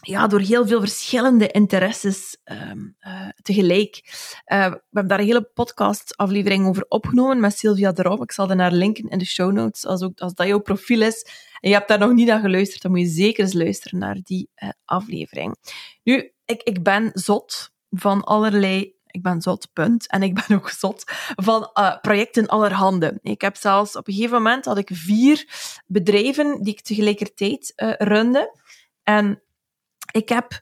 ja, 0.00 0.26
door 0.26 0.40
heel 0.40 0.66
veel 0.66 0.80
verschillende 0.80 1.48
interesses 1.48 2.36
um, 2.44 2.96
uh, 3.00 3.28
tegelijk. 3.42 4.00
Uh, 4.46 4.66
we 4.66 4.80
hebben 4.90 5.08
daar 5.08 5.18
een 5.18 5.24
hele 5.24 5.50
podcastaflevering 5.54 6.66
over 6.66 6.84
opgenomen 6.88 7.40
met 7.40 7.58
Sylvia 7.58 7.92
Drop. 7.92 8.22
Ik 8.22 8.32
zal 8.32 8.50
er 8.50 8.56
naar 8.56 8.72
linken 8.72 9.08
in 9.08 9.18
de 9.18 9.26
show 9.26 9.52
notes, 9.52 9.86
als, 9.86 10.02
ook, 10.02 10.20
als 10.20 10.34
dat 10.34 10.46
jouw 10.46 10.58
profiel 10.58 11.02
is. 11.02 11.26
En 11.60 11.68
je 11.68 11.74
hebt 11.74 11.88
daar 11.88 11.98
nog 11.98 12.12
niet 12.12 12.26
naar 12.26 12.40
geluisterd, 12.40 12.82
dan 12.82 12.90
moet 12.90 13.00
je 13.00 13.06
zeker 13.06 13.44
eens 13.44 13.52
luisteren 13.52 13.98
naar 13.98 14.18
die 14.22 14.50
uh, 14.62 14.68
aflevering. 14.84 15.56
Nu, 16.02 16.32
ik, 16.44 16.62
ik 16.62 16.82
ben 16.82 17.10
zot 17.12 17.70
van 17.90 18.24
allerlei 18.24 18.96
ik 19.10 19.22
ben 19.22 19.42
zot, 19.42 19.72
punt. 19.72 20.08
En 20.08 20.22
ik 20.22 20.34
ben 20.34 20.56
ook 20.58 20.70
zot 20.70 21.04
van 21.36 21.70
uh, 21.74 22.00
projecten 22.00 22.46
allerhande. 22.46 23.18
Ik 23.22 23.40
heb 23.40 23.56
zelfs 23.56 23.96
op 23.96 24.08
een 24.08 24.14
gegeven 24.14 24.36
moment 24.36 24.64
had 24.64 24.78
ik 24.78 24.90
vier 24.92 25.46
bedrijven 25.86 26.62
die 26.62 26.72
ik 26.72 26.80
tegelijkertijd 26.80 27.72
runde. 27.98 28.58
En 29.02 29.42
ik 30.10 30.28
heb 30.28 30.60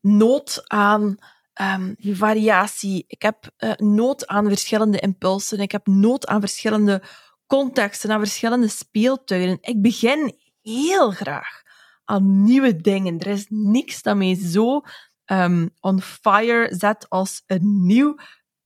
nood 0.00 0.62
aan 0.66 1.18
um, 1.60 1.96
variatie. 1.98 3.04
Ik 3.06 3.22
heb 3.22 3.50
uh, 3.58 3.72
nood 3.72 4.26
aan 4.26 4.48
verschillende 4.48 4.98
impulsen. 4.98 5.58
Ik 5.58 5.72
heb 5.72 5.86
nood 5.86 6.26
aan 6.26 6.40
verschillende 6.40 7.02
contexten, 7.46 8.10
aan 8.10 8.18
verschillende 8.18 8.68
speeltuinen. 8.68 9.58
Ik 9.60 9.82
begin 9.82 10.38
heel 10.62 11.10
graag 11.10 11.62
aan 12.04 12.42
nieuwe 12.42 12.76
dingen. 12.76 13.18
Er 13.18 13.26
is 13.26 13.46
niks 13.48 14.02
dat 14.02 14.16
mij 14.16 14.34
zo 14.34 14.80
um, 15.26 15.70
on 15.80 16.00
fire 16.02 16.74
zet 16.74 17.08
als 17.08 17.42
een 17.46 17.86
nieuw 17.86 18.16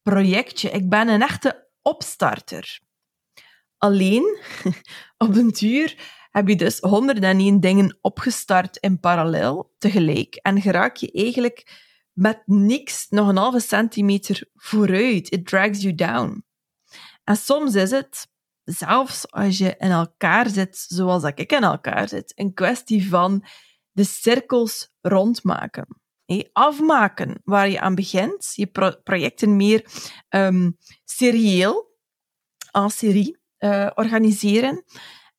projectje. 0.03 0.71
Ik 0.71 0.89
ben 0.89 1.09
een 1.09 1.23
echte 1.23 1.69
opstarter. 1.83 2.81
Alleen, 3.79 4.39
op 5.25 5.35
den 5.35 5.49
duur 5.49 6.19
heb 6.31 6.49
je 6.49 6.57
dus 6.57 6.79
101 6.79 7.61
dingen 7.61 7.99
opgestart 8.01 8.77
in 8.77 9.01
parallel 9.01 9.75
tegelijk 9.79 10.35
en 10.35 10.61
geraak 10.61 10.97
je 10.97 11.13
eigenlijk 11.13 11.89
met 12.13 12.43
niks 12.47 13.07
nog 13.09 13.29
een 13.29 13.37
halve 13.37 13.61
centimeter 13.61 14.49
vooruit. 14.55 15.31
It 15.31 15.47
drags 15.47 15.83
you 15.83 15.95
down. 15.95 16.45
En 17.25 17.37
soms 17.37 17.75
is 17.75 17.91
het, 17.91 18.29
zelfs 18.65 19.31
als 19.31 19.59
je 19.59 19.75
in 19.79 19.91
elkaar 19.91 20.49
zit 20.49 20.85
zoals 20.89 21.23
ik 21.25 21.53
in 21.53 21.63
elkaar 21.63 22.09
zit, 22.09 22.33
een 22.35 22.55
kwestie 22.55 23.09
van 23.09 23.45
de 23.91 24.05
cirkels 24.05 24.93
rondmaken. 25.01 25.87
afmaken 26.53 27.41
waar 27.45 27.69
je 27.69 27.81
aan 27.81 27.95
begint, 27.95 28.53
je 28.55 28.67
projecten 29.03 29.57
meer 29.57 29.85
um, 30.29 30.77
serieel, 31.05 31.99
en 32.73 32.91
serie, 32.91 33.39
uh, 33.59 33.91
organiseren. 33.95 34.85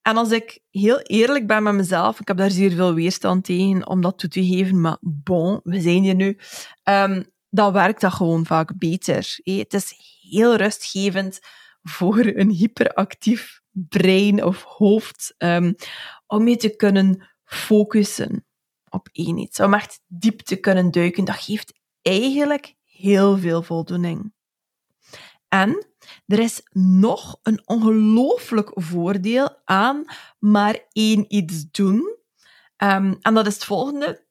En 0.01 0.17
als 0.17 0.31
ik 0.31 0.59
heel 0.69 0.99
eerlijk 0.99 1.47
ben 1.47 1.63
met 1.63 1.73
mezelf, 1.73 2.19
ik 2.19 2.27
heb 2.27 2.37
daar 2.37 2.51
zeer 2.51 2.71
veel 2.71 2.93
weerstand 2.93 3.43
tegen 3.43 3.87
om 3.87 4.01
dat 4.01 4.17
toe 4.17 4.29
te 4.29 4.45
geven, 4.45 4.81
maar 4.81 4.97
bon, 5.01 5.59
we 5.63 5.81
zijn 5.81 6.03
hier 6.03 6.15
nu, 6.15 6.37
um, 6.83 7.25
dan 7.49 7.73
werkt 7.73 8.01
dat 8.01 8.13
gewoon 8.13 8.45
vaak 8.45 8.77
beter. 8.77 9.39
Het 9.43 9.73
is 9.73 9.93
heel 10.21 10.55
rustgevend 10.55 11.39
voor 11.83 12.25
een 12.25 12.49
hyperactief 12.49 13.61
brein 13.71 14.43
of 14.43 14.63
hoofd 14.63 15.35
um, 15.37 15.75
om 16.27 16.47
je 16.47 16.55
te 16.55 16.75
kunnen 16.75 17.29
focussen 17.43 18.45
op 18.89 19.09
één 19.11 19.37
iets. 19.37 19.59
Om 19.59 19.73
echt 19.73 20.01
diep 20.07 20.41
te 20.41 20.55
kunnen 20.55 20.91
duiken, 20.91 21.25
dat 21.25 21.35
geeft 21.35 21.79
eigenlijk 22.01 22.75
heel 22.85 23.37
veel 23.37 23.63
voldoening. 23.63 24.33
En 25.47 25.90
er 26.25 26.39
is 26.39 26.61
nog 26.71 27.39
een 27.43 27.61
ongelooflijk 27.65 28.71
voordeel 28.73 29.49
aan 29.63 30.03
maar 30.39 30.79
één 30.91 31.25
iets 31.27 31.71
doen. 31.71 32.17
Um, 32.77 33.17
en 33.21 33.33
dat 33.33 33.47
is 33.47 33.53
het 33.53 33.63
volgende. 33.63 34.29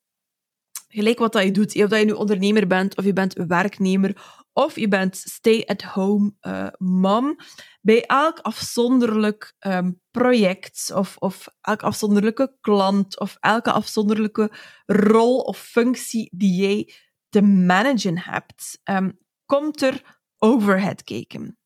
Gelijk 0.89 1.19
wat 1.19 1.33
dat 1.33 1.43
je 1.43 1.51
doet, 1.51 1.83
of 1.83 1.89
dat 1.89 1.99
je 1.99 2.05
nu 2.05 2.13
ondernemer 2.13 2.67
bent, 2.67 2.97
of 2.97 3.05
je 3.05 3.13
bent 3.13 3.35
werknemer, 3.35 4.39
of 4.53 4.79
je 4.79 4.89
bent 4.89 5.17
stay-at-home 5.17 6.35
uh, 6.41 6.67
mom, 6.79 7.37
bij 7.81 8.07
elk 8.07 8.39
afzonderlijk 8.39 9.55
um, 9.59 10.01
project, 10.11 10.91
of, 10.95 11.17
of 11.17 11.49
afzonderlijke 11.61 12.57
klant, 12.61 13.21
of 13.21 13.37
elke 13.41 13.73
afzonderlijke 13.73 14.53
rol 14.87 15.39
of 15.39 15.59
functie 15.59 16.29
die 16.37 16.55
jij 16.55 16.95
te 17.29 17.43
managen 17.43 18.19
hebt, 18.19 18.81
um, 18.85 19.19
komt 19.45 19.83
er 19.83 20.23
overhead 20.39 21.03
kijken. 21.03 21.60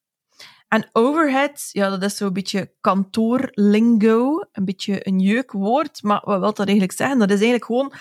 En 0.68 0.88
overhead, 0.92 1.68
ja, 1.72 1.90
dat 1.90 2.02
is 2.02 2.16
zo'n 2.16 2.32
beetje 2.32 2.74
kantoorlingo, 2.80 4.40
een 4.52 4.64
beetje 4.64 5.06
een 5.06 5.18
jeukwoord, 5.18 6.02
maar 6.02 6.20
wat 6.24 6.40
wil 6.40 6.52
dat 6.52 6.66
eigenlijk 6.66 6.92
zeggen? 6.92 7.18
Dat 7.18 7.30
is 7.30 7.34
eigenlijk 7.40 7.64
gewoon 7.64 7.92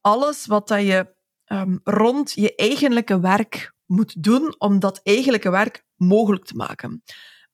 alles 0.00 0.46
wat 0.46 0.68
dat 0.68 0.80
je 0.80 1.14
um, 1.46 1.80
rond 1.84 2.32
je 2.32 2.54
eigenlijke 2.54 3.20
werk 3.20 3.72
moet 3.86 4.22
doen 4.22 4.54
om 4.58 4.78
dat 4.78 5.00
eigenlijke 5.02 5.50
werk 5.50 5.84
mogelijk 5.96 6.44
te 6.44 6.54
maken. 6.54 7.02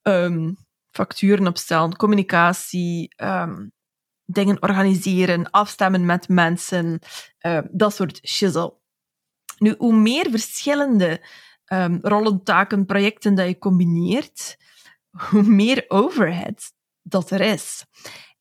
Um, 0.02 0.56
facturen 0.90 1.46
opstellen, 1.46 1.96
communicatie, 1.96 3.14
um, 3.16 3.72
dingen 4.25 4.62
organiseren, 4.62 5.50
afstemmen 5.50 6.06
met 6.06 6.28
mensen, 6.28 6.99
uh, 7.40 7.58
dat 7.70 7.94
soort 7.94 8.20
shizzle. 8.26 8.78
Nu, 9.58 9.75
hoe 9.78 9.94
meer 9.94 10.30
verschillende 10.30 11.26
um, 11.72 11.98
rollen, 12.02 12.42
taken, 12.42 12.86
projecten 12.86 13.34
dat 13.34 13.46
je 13.46 13.58
combineert, 13.58 14.56
hoe 15.30 15.42
meer 15.42 15.84
overhead 15.88 16.72
dat 17.02 17.30
er 17.30 17.40
is. 17.40 17.84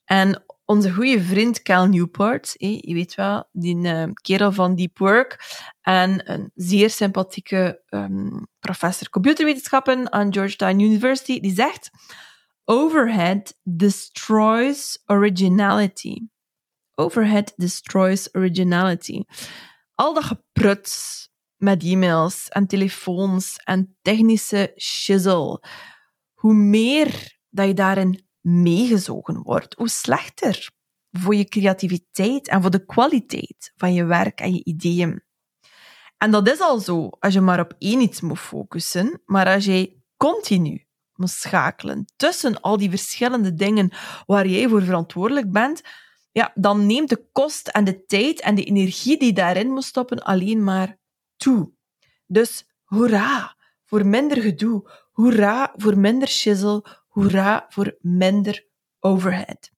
En 0.05 0.43
onze 0.65 0.93
goede 0.93 1.21
vriend 1.21 1.62
Cal 1.62 1.88
Newport, 1.88 2.55
je 2.57 2.93
weet 2.93 3.15
wel, 3.15 3.50
die 3.51 3.75
uh, 3.75 4.03
kerel 4.21 4.51
van 4.51 4.75
Deep 4.75 4.98
Work 4.98 5.39
en 5.81 6.31
een 6.31 6.51
zeer 6.55 6.89
sympathieke 6.89 7.83
um, 7.89 8.48
professor 8.59 9.09
computerwetenschappen 9.09 10.12
aan 10.12 10.33
Georgetown 10.33 10.79
University, 10.79 11.39
die 11.39 11.53
zegt 11.53 11.89
overhead 12.63 13.57
destroys 13.63 15.01
originality. 15.05 16.27
Overhead 16.95 17.53
destroys 17.55 18.29
originality. 18.31 19.24
Al 19.95 20.13
dat 20.13 20.24
gepruts, 20.24 21.28
met 21.60 21.84
e-mails 21.84 22.48
en 22.48 22.68
telefoons 22.68 23.56
en 23.63 23.98
technische 24.01 24.74
shizzle. 24.78 25.63
Hoe 26.34 26.54
meer 26.54 27.38
dat 27.50 27.68
je 27.68 27.74
daarin 27.74 28.28
meegezogen 28.42 29.42
wordt, 29.42 29.74
hoe 29.74 29.89
slechter 29.89 30.70
voor 31.12 31.36
je 31.36 31.46
creativiteit 31.46 32.48
en 32.48 32.62
voor 32.62 32.72
de 32.72 32.86
kwaliteit 32.86 33.72
van 33.75 33.94
je 33.94 34.06
werk 34.06 34.39
en 34.39 34.54
je 34.54 34.63
ideeën. 34.63 35.24
En 36.18 36.32
dat 36.32 36.50
is 36.50 36.60
al 36.60 36.80
zo 36.80 37.10
als 37.10 37.34
je 37.34 37.42
maar 37.42 37.60
op 37.60 37.75
één 37.78 38.01
iets 38.01 38.22
moet 38.22 38.39
focussen, 38.39 39.22
maar 39.25 39.48
als 39.48 39.66
jij 39.66 40.01
continu 40.18 40.86
moet 41.13 41.30
schakelen 41.30 42.06
tussen 42.16 42.62
al 42.62 42.78
die 42.78 42.89
verschillende 42.89 43.54
dingen 43.54 43.92
waar 44.25 44.48
jij 44.48 44.68
voor 44.68 44.84
verantwoordelijk 44.84 45.51
bent, 45.51 45.82
ja, 46.32 46.51
dan 46.56 46.86
neemt 46.86 47.10
de 47.10 47.30
kost 47.32 47.68
en 47.68 47.84
de 47.84 48.06
tijd 48.06 48.42
en 48.42 48.56
de 48.56 48.63
energie 48.63 49.20
die 49.20 49.34
daarin 49.34 49.68
moet 49.68 49.84
stoppen 49.84 50.24
alleen 50.24 50.63
maar 50.63 50.99
Dus 52.27 52.65
hoera 52.84 53.58
voor 53.86 54.05
minder 54.05 54.41
gedoe, 54.41 54.91
hoera 55.12 55.74
voor 55.75 55.98
minder 55.98 56.27
shizzle, 56.27 56.86
hoera 57.08 57.65
voor 57.69 57.98
minder 58.01 58.67
overhead. 59.00 59.72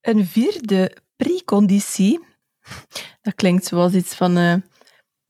Een 0.00 0.26
vierde 0.26 0.96
preconditie, 1.16 2.24
dat 3.22 3.34
klinkt 3.34 3.64
zoals 3.64 3.92
iets 3.92 4.14
van 4.14 4.38
uh, 4.38 4.54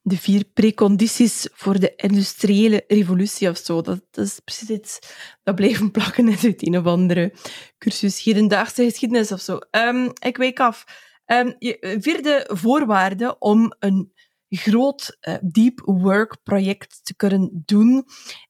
de 0.00 0.18
vier 0.18 0.44
precondities 0.44 1.48
voor 1.52 1.80
de 1.80 1.94
industriële 1.96 2.84
revolutie 2.86 3.48
of 3.48 3.56
zo. 3.56 3.80
Dat, 3.80 4.02
is 4.12 4.40
precies 4.40 4.68
iets 4.70 4.98
dat 5.42 5.54
blijven 5.54 5.90
plakken 5.90 6.28
in 6.28 6.38
het 6.40 6.66
een 6.66 6.78
of 6.78 6.86
andere 6.86 7.32
cursus 7.78 8.22
hedendaagse 8.22 8.84
geschiedenis 8.84 9.32
of 9.32 9.40
zo. 9.40 9.58
Um, 9.70 10.12
ik 10.18 10.36
wijk 10.36 10.60
af. 10.60 10.84
Um, 11.26 11.56
vierde 12.00 12.50
voorwaarde 12.52 13.38
om 13.38 13.74
een 13.78 14.12
groot 14.48 15.16
uh, 15.20 15.34
deep 15.40 15.80
work 15.84 16.42
project 16.42 17.04
te 17.04 17.16
kunnen 17.16 17.62
doen, 17.64 18.04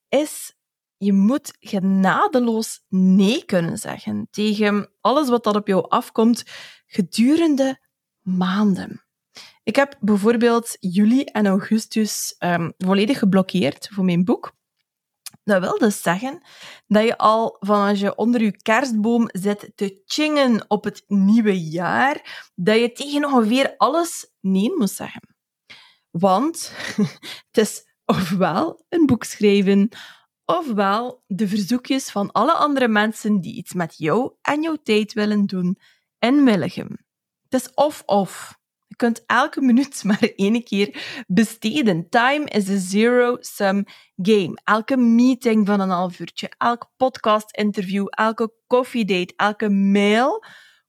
is 0.09 0.55
je 0.97 1.13
moet 1.13 1.57
genadeloos 1.61 2.85
nee 2.89 3.45
kunnen 3.45 3.79
zeggen 3.79 4.29
tegen 4.31 4.91
alles 5.01 5.29
wat 5.29 5.45
dat 5.45 5.57
op 5.57 5.67
jou 5.67 5.89
afkomt 5.89 6.45
gedurende 6.87 7.81
maanden. 8.21 9.05
Ik 9.63 9.77
heb 9.77 9.97
bijvoorbeeld 10.01 10.77
juli 10.81 11.25
en 11.25 11.47
augustus 11.47 12.37
um, 12.39 12.73
volledig 12.79 13.19
geblokkeerd 13.19 13.89
voor 13.93 14.05
mijn 14.05 14.25
boek. 14.25 14.53
Dat 15.45 15.61
wil 15.61 15.79
dus 15.79 16.03
zeggen 16.03 16.43
dat 16.87 17.05
je 17.05 17.19
al 17.19 17.57
van 17.61 17.89
als 17.89 18.01
je 18.01 18.17
onder 18.17 18.43
je 18.43 18.63
kerstboom 18.63 19.29
zit 19.33 19.73
te 19.75 20.03
chingen 20.05 20.65
op 20.69 20.85
het 20.85 21.05
nieuwe 21.07 21.63
jaar, 21.63 22.51
dat 22.55 22.79
je 22.79 22.93
tegen 22.93 23.25
ongeveer 23.25 23.75
alles 23.77 24.33
nee 24.41 24.73
moet 24.77 24.91
zeggen. 24.91 25.37
Want 26.11 26.73
het 27.51 27.59
is 27.59 27.85
ofwel 28.05 28.85
een 28.89 29.07
boek 29.07 29.25
schrijven, 29.25 29.89
ofwel 30.45 31.23
de 31.27 31.49
verzoekjes 31.49 32.11
van 32.11 32.33
alle 32.33 32.53
andere 32.53 32.89
mensen 32.89 33.41
die 33.41 33.55
iets 33.55 33.73
met 33.73 33.95
jou 33.97 34.33
en 34.43 34.63
jouw 34.63 34.77
tijd 34.83 35.13
willen 35.13 35.47
doen, 35.47 35.79
inwilligen. 36.19 37.07
Het 37.49 37.63
is 37.63 37.75
of-of. 37.75 38.59
Je 38.95 39.01
kunt 39.01 39.23
elke 39.27 39.61
minuut 39.61 40.05
maar 40.05 40.33
één 40.37 40.65
keer 40.65 41.25
besteden. 41.27 42.09
Time 42.09 42.45
is 42.45 42.69
a 42.69 42.77
zero-sum 42.77 43.85
game. 44.17 44.61
Elke 44.65 44.97
meeting 44.97 45.67
van 45.67 45.81
een 45.81 45.89
half 45.89 46.21
uurtje, 46.21 46.53
elk 46.59 46.91
podcast-interview, 46.97 48.07
elke 48.11 48.53
koffiedate, 48.67 49.33
elke 49.37 49.71
mail 49.71 50.45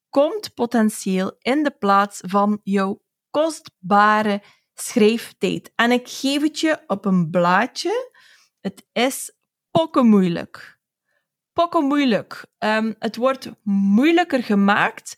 komt 0.09 0.53
potentieel 0.53 1.35
in 1.39 1.63
de 1.63 1.71
plaats 1.71 2.19
van 2.25 2.59
jouw 2.63 3.01
kostbare 3.29 4.41
schrijftijd. 4.73 5.71
En 5.75 5.91
ik 5.91 6.07
geef 6.09 6.41
het 6.41 6.59
je 6.59 6.83
op 6.87 7.05
een 7.05 7.29
blaadje. 7.29 8.11
Het 8.61 8.85
is 8.91 9.35
pokken 9.71 10.07
moeilijk. 10.07 10.79
Pokken 11.53 11.83
moeilijk. 11.83 12.45
Um, 12.59 12.95
het 12.99 13.15
wordt 13.15 13.51
moeilijker 13.63 14.43
gemaakt 14.43 15.17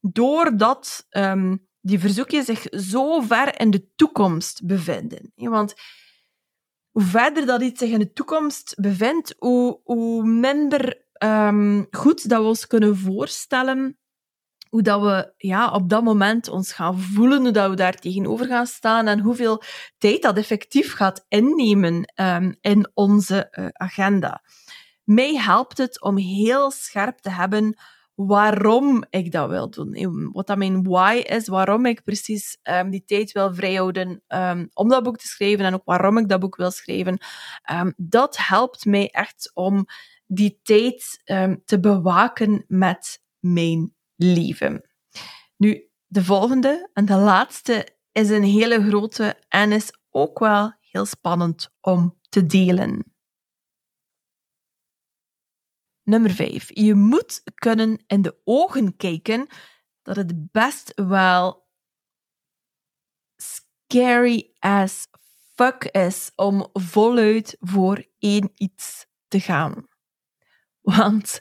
doordat 0.00 1.06
um, 1.10 1.66
die 1.86 1.98
verzoekjes 1.98 2.44
zich 2.44 2.66
zo 2.70 3.20
ver 3.20 3.60
in 3.60 3.70
de 3.70 3.88
toekomst 3.94 4.66
bevinden. 4.66 5.32
Want 5.34 5.74
hoe 6.90 7.02
verder 7.02 7.46
dat 7.46 7.62
iets 7.62 7.80
zich 7.80 7.90
in 7.90 7.98
de 7.98 8.12
toekomst 8.12 8.74
bevindt, 8.80 9.34
hoe, 9.38 9.80
hoe 9.84 10.24
minder 10.24 11.04
um, 11.18 11.86
goed 11.90 12.28
dat 12.28 12.40
we 12.40 12.46
ons 12.46 12.66
kunnen 12.66 12.96
voorstellen 12.96 13.98
hoe 14.68 14.82
dat 14.82 15.00
we 15.00 15.32
ja, 15.36 15.70
op 15.70 15.88
dat 15.88 16.02
moment 16.02 16.48
ons 16.48 16.72
gaan 16.72 16.98
voelen, 16.98 17.40
hoe 17.40 17.50
dat 17.50 17.70
we 17.70 17.76
daar 17.76 17.94
tegenover 17.94 18.46
gaan 18.46 18.66
staan 18.66 19.06
en 19.06 19.20
hoeveel 19.20 19.62
tijd 19.98 20.22
dat 20.22 20.36
effectief 20.36 20.92
gaat 20.92 21.24
innemen 21.28 22.12
um, 22.14 22.56
in 22.60 22.90
onze 22.94 23.48
uh, 23.50 23.66
agenda. 23.72 24.42
Mij 25.04 25.34
helpt 25.34 25.78
het 25.78 26.02
om 26.02 26.16
heel 26.16 26.70
scherp 26.70 27.18
te 27.18 27.30
hebben 27.30 27.78
waarom 28.16 29.04
ik 29.10 29.32
dat 29.32 29.48
wil 29.48 29.70
doen. 29.70 30.30
Wat 30.32 30.46
dat 30.46 30.56
mijn 30.56 30.82
why 30.82 31.22
is, 31.26 31.48
waarom 31.48 31.86
ik 31.86 32.04
precies 32.04 32.58
um, 32.62 32.90
die 32.90 33.04
tijd 33.04 33.32
wil 33.32 33.54
vrijhouden 33.54 34.22
um, 34.28 34.68
om 34.72 34.88
dat 34.88 35.02
boek 35.02 35.16
te 35.16 35.26
schrijven 35.26 35.64
en 35.64 35.74
ook 35.74 35.84
waarom 35.84 36.18
ik 36.18 36.28
dat 36.28 36.40
boek 36.40 36.56
wil 36.56 36.70
schrijven. 36.70 37.18
Dat 37.96 38.36
helpt 38.38 38.84
mij 38.84 39.10
echt 39.10 39.50
om 39.54 39.86
die 40.26 40.60
tijd 40.62 41.22
te 41.64 41.80
bewaken 41.80 42.64
met 42.68 43.22
mijn 43.38 43.94
leven. 44.16 44.90
Nu, 45.56 45.88
de 46.06 46.24
volgende 46.24 46.90
en 46.92 47.04
de 47.04 47.16
laatste 47.16 47.88
is 48.12 48.30
een 48.30 48.44
hele 48.44 48.88
grote 48.88 49.36
en 49.48 49.72
is 49.72 49.90
ook 50.10 50.38
wel 50.38 50.72
heel 50.80 51.04
spannend 51.04 51.70
om 51.80 52.18
te 52.28 52.46
delen. 52.46 53.15
Nummer 56.06 56.30
5. 56.30 56.70
Je 56.74 56.94
moet 56.94 57.42
kunnen 57.54 58.04
in 58.06 58.22
de 58.22 58.40
ogen 58.44 58.96
kijken 58.96 59.46
dat 60.02 60.16
het 60.16 60.52
best 60.52 60.92
wel 60.94 61.68
scary 63.36 64.54
as 64.58 65.06
fuck 65.54 65.84
is 65.84 66.32
om 66.34 66.68
voluit 66.72 67.56
voor 67.60 68.06
één 68.18 68.50
iets 68.54 69.06
te 69.28 69.40
gaan. 69.40 69.88
Want 70.80 71.40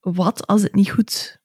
wat 0.00 0.46
als 0.46 0.62
het 0.62 0.74
niet 0.74 0.90
goed 0.90 1.40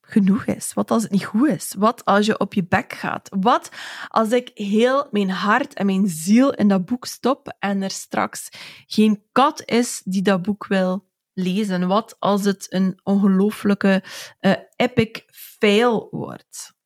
genoeg 0.00 0.44
is? 0.44 0.72
Wat 0.72 0.90
als 0.90 1.02
het 1.02 1.12
niet 1.12 1.24
goed 1.24 1.48
is? 1.48 1.74
Wat 1.78 2.04
als 2.04 2.26
je 2.26 2.38
op 2.38 2.54
je 2.54 2.66
bek 2.66 2.92
gaat? 2.92 3.28
Wat 3.40 3.70
als 4.08 4.30
ik 4.30 4.50
heel 4.54 5.08
mijn 5.10 5.30
hart 5.30 5.74
en 5.74 5.86
mijn 5.86 6.06
ziel 6.06 6.52
in 6.52 6.68
dat 6.68 6.84
boek 6.84 7.06
stop 7.06 7.56
en 7.58 7.82
er 7.82 7.90
straks 7.90 8.48
geen 8.86 9.24
kat 9.32 9.62
is 9.64 10.02
die 10.04 10.22
dat 10.22 10.42
boek 10.42 10.66
wil 10.66 11.07
lezen? 11.38 11.88
Wat 11.88 12.16
als 12.18 12.44
het 12.44 12.72
een 12.72 13.00
ongelooflijke 13.02 14.02
uh, 14.40 14.52
epic 14.76 15.22
fail 15.30 16.08
wordt? 16.10 16.76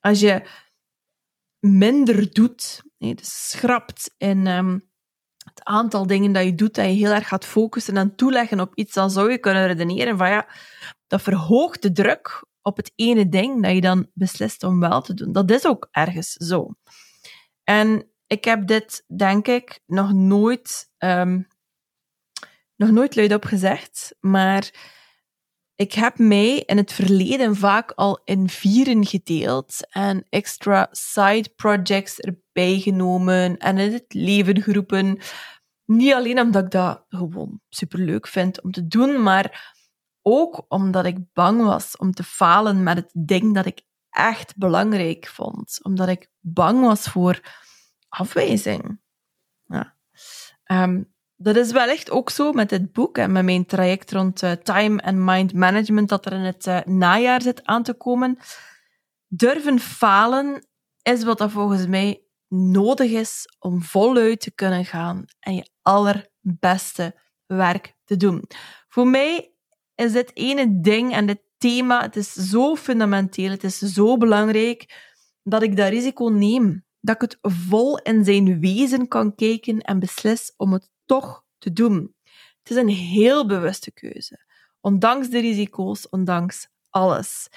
Als 0.00 0.20
je 0.20 0.48
minder 1.58 2.32
doet, 2.32 2.82
nee, 2.98 3.14
dus 3.14 3.50
schrapt 3.50 4.14
in 4.16 4.46
um, 4.46 4.90
het 5.44 5.64
aantal 5.64 6.06
dingen 6.06 6.32
dat 6.32 6.44
je 6.44 6.54
doet, 6.54 6.74
dat 6.74 6.84
je 6.84 6.90
heel 6.90 7.12
erg 7.12 7.28
gaat 7.28 7.44
focussen 7.44 7.96
en 7.96 8.16
toeleggen 8.16 8.60
op 8.60 8.74
iets, 8.74 8.92
dan 8.92 9.10
zou 9.10 9.30
je 9.30 9.38
kunnen 9.38 9.66
redeneren 9.66 10.18
van 10.18 10.28
ja, 10.28 10.48
dat 11.06 11.22
verhoogt 11.22 11.82
de 11.82 11.92
druk 11.92 12.44
op 12.62 12.76
het 12.76 12.92
ene 12.94 13.28
ding 13.28 13.62
dat 13.62 13.72
je 13.72 13.80
dan 13.80 14.10
beslist 14.14 14.62
om 14.62 14.80
wel 14.80 15.02
te 15.02 15.14
doen. 15.14 15.32
Dat 15.32 15.50
is 15.50 15.66
ook 15.66 15.88
ergens 15.90 16.32
zo. 16.32 16.74
En 17.64 18.08
ik 18.26 18.44
heb 18.44 18.66
dit, 18.66 19.04
denk 19.16 19.46
ik, 19.46 19.80
nog 19.86 20.12
nooit 20.12 20.90
um, 20.98 21.46
nog 22.84 22.94
nooit 22.94 23.16
luidop 23.16 23.44
gezegd, 23.44 24.14
maar 24.20 24.70
ik 25.74 25.92
heb 25.92 26.18
mij 26.18 26.56
in 26.56 26.76
het 26.76 26.92
verleden 26.92 27.56
vaak 27.56 27.92
al 27.92 28.20
in 28.24 28.48
vieren 28.48 29.06
gedeeld 29.06 29.86
en 29.90 30.26
extra 30.28 30.88
side 30.90 31.48
projects 31.56 32.20
erbij 32.20 32.78
genomen 32.78 33.56
en 33.58 33.78
in 33.78 33.92
het 33.92 34.14
leven 34.14 34.62
geroepen. 34.62 35.18
Niet 35.84 36.12
alleen 36.12 36.40
omdat 36.40 36.64
ik 36.64 36.70
dat 36.70 37.04
gewoon 37.08 37.60
superleuk 37.68 38.26
vind 38.26 38.62
om 38.62 38.72
te 38.72 38.86
doen, 38.86 39.22
maar 39.22 39.74
ook 40.22 40.64
omdat 40.68 41.04
ik 41.04 41.32
bang 41.32 41.62
was 41.62 41.96
om 41.96 42.12
te 42.12 42.24
falen 42.24 42.82
met 42.82 42.96
het 42.96 43.10
ding 43.12 43.54
dat 43.54 43.66
ik 43.66 43.82
echt 44.10 44.56
belangrijk 44.56 45.26
vond. 45.26 45.78
Omdat 45.82 46.08
ik 46.08 46.28
bang 46.40 46.80
was 46.80 47.08
voor 47.08 47.40
afwijzing. 48.08 49.00
Ja. 49.64 49.96
Um, 50.66 51.13
dat 51.44 51.56
is 51.56 51.72
wel 51.72 51.88
echt 51.88 52.10
ook 52.10 52.30
zo 52.30 52.52
met 52.52 52.68
dit 52.68 52.92
boek 52.92 53.18
en 53.18 53.32
met 53.32 53.44
mijn 53.44 53.66
traject 53.66 54.12
rond 54.12 54.42
uh, 54.42 54.52
time 54.52 55.00
en 55.00 55.24
mind 55.24 55.52
management 55.52 56.08
dat 56.08 56.26
er 56.26 56.32
in 56.32 56.40
het 56.40 56.66
uh, 56.66 56.80
najaar 56.80 57.42
zit 57.42 57.64
aan 57.64 57.82
te 57.82 57.94
komen. 57.94 58.38
Durven 59.26 59.80
falen 59.80 60.66
is 61.02 61.24
wat 61.24 61.38
dat 61.38 61.50
volgens 61.50 61.86
mij 61.86 62.22
nodig 62.48 63.10
is 63.10 63.56
om 63.58 63.82
voluit 63.82 64.40
te 64.40 64.54
kunnen 64.54 64.84
gaan 64.84 65.24
en 65.40 65.54
je 65.54 65.70
allerbeste 65.82 67.20
werk 67.46 67.94
te 68.04 68.16
doen. 68.16 68.44
Voor 68.88 69.06
mij 69.06 69.52
is 69.94 70.12
dit 70.12 70.30
ene 70.34 70.80
ding 70.80 71.12
en 71.12 71.26
dit 71.26 71.42
thema, 71.58 72.02
het 72.02 72.16
is 72.16 72.32
zo 72.32 72.76
fundamenteel, 72.76 73.50
het 73.50 73.64
is 73.64 73.78
zo 73.78 74.16
belangrijk 74.16 75.12
dat 75.42 75.62
ik 75.62 75.76
dat 75.76 75.88
risico 75.88 76.28
neem. 76.28 76.84
Dat 77.00 77.14
ik 77.14 77.20
het 77.20 77.38
vol 77.40 77.98
in 77.98 78.24
zijn 78.24 78.60
wezen 78.60 79.08
kan 79.08 79.34
kijken 79.34 79.80
en 79.80 79.98
beslis 79.98 80.54
om 80.56 80.72
het 80.72 80.92
toch 81.06 81.44
te 81.58 81.72
doen. 81.72 82.14
Het 82.58 82.70
is 82.70 82.76
een 82.76 82.88
heel 82.88 83.46
bewuste 83.46 83.92
keuze. 83.92 84.44
Ondanks 84.80 85.28
de 85.28 85.40
risico's, 85.40 86.08
ondanks 86.08 86.68
alles. 86.90 87.48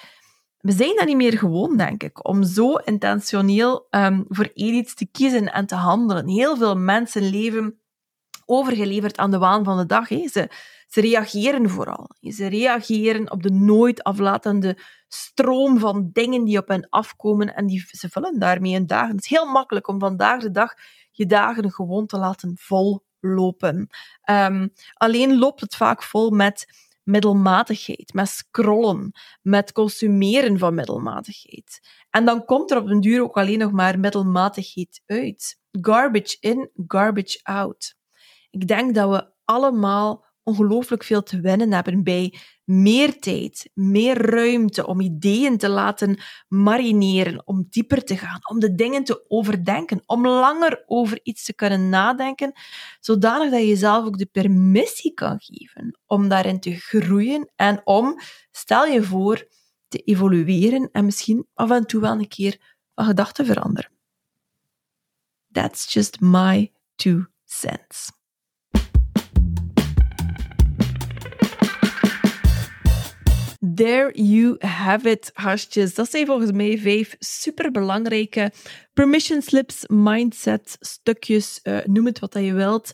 We 0.58 0.72
zijn 0.72 0.96
dat 0.96 1.06
niet 1.06 1.16
meer 1.16 1.38
gewoon, 1.38 1.78
denk 1.78 2.04
ik, 2.04 2.28
om 2.28 2.44
zo 2.44 2.76
intentioneel 2.76 3.88
um, 3.90 4.26
voor 4.28 4.50
iets 4.54 4.96
te 4.96 5.08
kiezen 5.12 5.54
en 5.54 5.66
te 5.66 5.76
handelen. 5.76 6.28
Heel 6.28 6.58
veel 6.58 6.76
mensen 6.76 7.30
leven 7.30 7.80
overgeleverd 8.46 9.18
aan 9.18 9.32
de 9.32 9.38
waan 9.38 9.64
van 9.64 9.78
de 9.78 9.86
dag. 9.86 10.08
Ze, 10.08 10.50
ze 10.88 11.02
reageren 11.02 11.70
vooral. 11.70 12.10
Ze 12.20 12.48
reageren 12.48 13.32
op 13.32 13.44
de 13.44 13.52
nooit 13.52 14.04
aflatende 14.04 14.78
stroom 15.08 15.80
van 15.80 16.10
dingen 16.14 16.44
die 16.44 16.58
op 16.58 16.68
hen 16.68 16.90
afkomen 16.90 17.56
en 17.56 17.68
die, 17.68 17.86
ze 17.88 18.10
vullen 18.10 18.40
daarmee 18.40 18.74
hun 18.74 18.88
dagen. 18.88 19.16
Het 19.16 19.24
is 19.24 19.30
heel 19.30 19.52
makkelijk 19.52 19.88
om 19.88 20.00
vandaag 20.00 20.42
de 20.42 20.52
dag 20.52 20.74
je 21.12 21.26
dagen 21.26 21.72
gewoon 21.72 22.06
te 22.06 22.18
laten 22.18 22.58
vol 22.60 23.06
lopen. 23.34 23.90
Um, 24.30 24.74
alleen 24.94 25.38
loopt 25.38 25.62
het 25.62 25.76
vaak 25.76 26.04
vol 26.04 26.30
met 26.30 26.66
middelmatigheid, 27.04 28.14
met 28.14 28.30
scrollen, 28.30 29.12
met 29.42 29.72
consumeren 29.72 30.58
van 30.60 30.76
middelmatigheid. 30.76 31.80
En 32.10 32.26
dan 32.26 32.46
komt 32.46 32.72
er 32.72 32.78
op 32.78 32.88
een 32.88 33.02
duur 33.02 33.22
ook 33.22 33.38
alleen 33.38 33.60
nog 33.60 33.72
maar 33.72 34.00
middelmatigheid 34.00 35.02
uit. 35.06 35.60
Garbage 35.72 36.38
in, 36.40 36.70
garbage 36.88 37.40
out. 37.44 37.96
Ik 38.50 38.68
denk 38.68 38.96
dat 38.96 39.10
we 39.10 39.30
allemaal 39.46 40.26
ongelooflijk 40.48 41.04
veel 41.04 41.24
te 41.24 41.40
winnen 41.40 41.74
hebben 41.74 42.04
bij 42.04 42.34
meer 42.64 43.20
tijd, 43.20 43.70
meer 43.74 44.32
ruimte 44.32 44.88
om 44.88 45.02
ideeën 45.02 45.58
te 45.58 45.70
laten 45.70 46.20
marineren, 46.48 47.48
om 47.48 47.68
dieper 47.70 48.04
te 48.04 48.18
gaan, 48.18 48.40
om 48.50 48.60
de 48.60 48.76
dingen 48.76 49.04
te 49.04 49.26
overdenken, 49.28 50.04
om 50.06 50.28
langer 50.28 50.84
over 50.86 51.20
iets 51.24 51.44
te 51.44 51.54
kunnen 51.54 51.90
nadenken, 51.90 52.52
zodanig 53.00 53.52
dat 53.52 53.60
je 53.60 53.68
jezelf 53.68 54.06
ook 54.06 54.18
de 54.18 54.26
permissie 54.26 55.14
kan 55.14 55.40
geven 55.40 56.00
om 56.06 56.28
daarin 56.28 56.60
te 56.60 56.76
groeien 56.76 57.52
en 57.56 57.82
om, 57.84 58.20
stel 58.52 58.86
je 58.86 59.04
voor, 59.04 59.48
te 59.88 59.98
evolueren 59.98 60.90
en 60.92 61.06
misschien 61.06 61.48
af 61.54 61.72
en 61.72 61.86
toe 61.86 62.02
wel 62.02 62.12
een 62.12 62.28
keer 62.28 62.78
van 62.96 63.06
gedachten 63.06 63.46
veranderen. 63.46 63.92
That's 65.52 65.94
just 65.94 66.20
my 66.20 66.72
two 66.96 67.26
cents. 67.46 68.17
There 73.78 74.12
you 74.14 74.56
have 74.60 75.10
it, 75.10 75.32
hasjes. 75.34 75.94
Dat 75.94 76.10
zijn 76.10 76.26
volgens 76.26 76.52
mij 76.52 76.78
vijf 76.78 77.16
superbelangrijke 77.20 78.52
permission 78.94 79.42
slips, 79.42 79.84
mindset 79.88 80.78
stukjes, 80.80 81.60
uh, 81.64 81.78
noem 81.86 82.06
het 82.06 82.20
wat 82.20 82.34
je 82.34 82.54
wilt, 82.54 82.92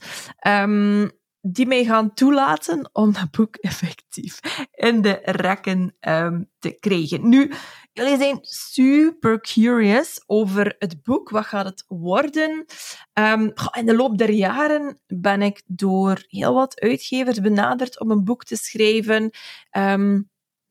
um, 0.48 1.12
die 1.42 1.66
mij 1.66 1.86
gaan 1.86 2.14
toelaten 2.14 2.90
om 2.94 3.14
dat 3.14 3.32
boek 3.32 3.56
effectief 3.56 4.40
in 4.72 5.02
de 5.02 5.20
rekken 5.24 5.96
um, 6.00 6.50
te 6.60 6.78
krijgen. 6.80 7.30
Nu, 7.30 7.52
jullie 7.94 8.18
zijn 8.18 8.38
super 8.42 9.42
curious 9.42 10.24
over 10.26 10.76
het 10.80 11.04
boek. 11.04 11.30
Wat 11.30 11.46
gaat 11.46 11.66
het 11.66 11.86
worden? 11.88 12.66
Um, 13.14 13.54
in 13.72 13.86
de 13.86 13.96
loop 13.96 14.18
der 14.18 14.32
jaren 14.32 15.02
ben 15.08 15.42
ik 15.42 15.62
door 15.66 16.24
heel 16.28 16.54
wat 16.54 16.80
uitgevers 16.80 17.40
benaderd 17.40 18.00
om 18.00 18.12
een 18.12 18.24
boek 18.24 18.44
te 18.44 18.56
schrijven. 18.56 19.32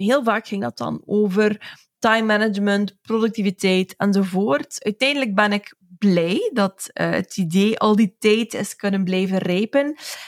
Heel 0.02 0.22
vaak 0.22 0.46
ging 0.46 0.62
dat 0.62 0.78
dan 0.78 1.02
over 1.06 1.76
time 1.98 2.26
management, 2.26 2.96
productiviteit 3.02 3.94
enzovoort. 3.96 4.84
Uiteindelijk 4.84 5.34
ben 5.34 5.52
ik 5.52 5.74
blij 5.98 6.50
dat 6.52 6.90
uh, 6.94 7.10
het 7.10 7.36
idee 7.36 7.78
al 7.78 7.96
die 7.96 8.16
tijd 8.18 8.54
is 8.54 8.76
kunnen 8.76 9.04
blijven 9.04 9.38
rijpen. 9.38 9.84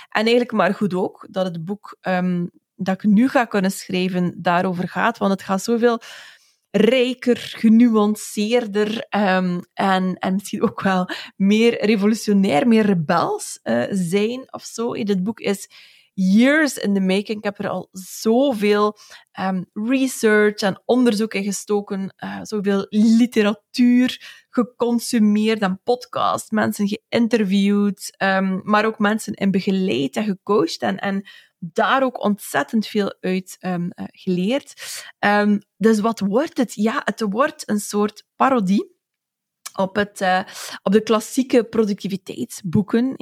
En 0.09 0.23
eigenlijk 0.23 0.53
maar 0.53 0.75
goed 0.75 0.95
ook 0.95 1.27
dat 1.31 1.45
het 1.45 1.65
boek 1.65 1.97
um, 2.01 2.51
dat 2.77 2.95
ik 2.95 3.11
nu 3.11 3.29
ga 3.29 3.45
kunnen 3.45 3.71
schrijven 3.71 4.35
daarover 4.37 4.89
gaat, 4.89 5.19
want 5.19 5.33
het 5.33 5.43
gaat 5.43 5.63
zoveel 5.63 6.01
rijker, 6.71 7.37
genuanceerder 7.37 9.07
um, 9.11 9.61
en, 9.75 10.17
en 10.19 10.33
misschien 10.35 10.63
ook 10.63 10.81
wel 10.81 11.09
meer 11.37 11.85
revolutionair, 11.85 12.69
meer 12.69 12.87
rebels 12.87 13.61
uh, 13.63 13.85
zijn 13.91 14.53
of 14.53 14.63
zo. 14.63 14.95
Het 14.95 15.23
boek 15.23 15.41
is 15.41 15.69
years 16.15 16.79
in 16.79 16.95
the 16.95 17.01
making. 17.01 17.39
Ik 17.39 17.45
heb 17.45 17.59
er 17.59 17.69
al 17.69 17.89
zoveel 17.93 18.97
um, 19.41 19.67
research 19.73 20.61
en 20.61 20.83
onderzoek 20.85 21.35
in 21.35 21.45
gestoken, 21.45 22.15
uh, 22.25 22.39
zoveel 22.43 22.87
literatuur 22.89 24.45
geconsumeerd 24.51 25.61
en 25.61 25.81
podcast, 25.85 26.51
mensen 26.51 26.89
geïnterviewd, 26.89 28.15
um, 28.23 28.61
maar 28.65 28.85
ook 28.85 28.99
mensen 28.99 29.35
in 29.35 29.51
begeleid 29.51 30.17
en 30.17 30.25
gecoacht 30.25 30.83
en, 30.83 30.99
en 30.99 31.29
daar 31.59 32.03
ook 32.03 32.25
ontzettend 32.25 32.87
veel 32.87 33.17
uit 33.21 33.57
um, 33.61 33.83
uh, 33.95 34.07
geleerd. 34.11 34.73
dus 35.77 36.01
wat 36.01 36.21
wordt 36.21 36.57
het? 36.57 36.75
Ja, 36.75 37.03
het 37.05 37.21
wordt 37.21 37.69
een 37.69 37.81
soort 37.81 38.25
parodie 38.37 38.94
op, 39.77 39.97
het, 39.97 40.21
uh, 40.21 40.41
op 40.83 40.93
de 40.93 41.03
klassieke 41.03 41.65
productiviteitsboeken. 41.65 43.15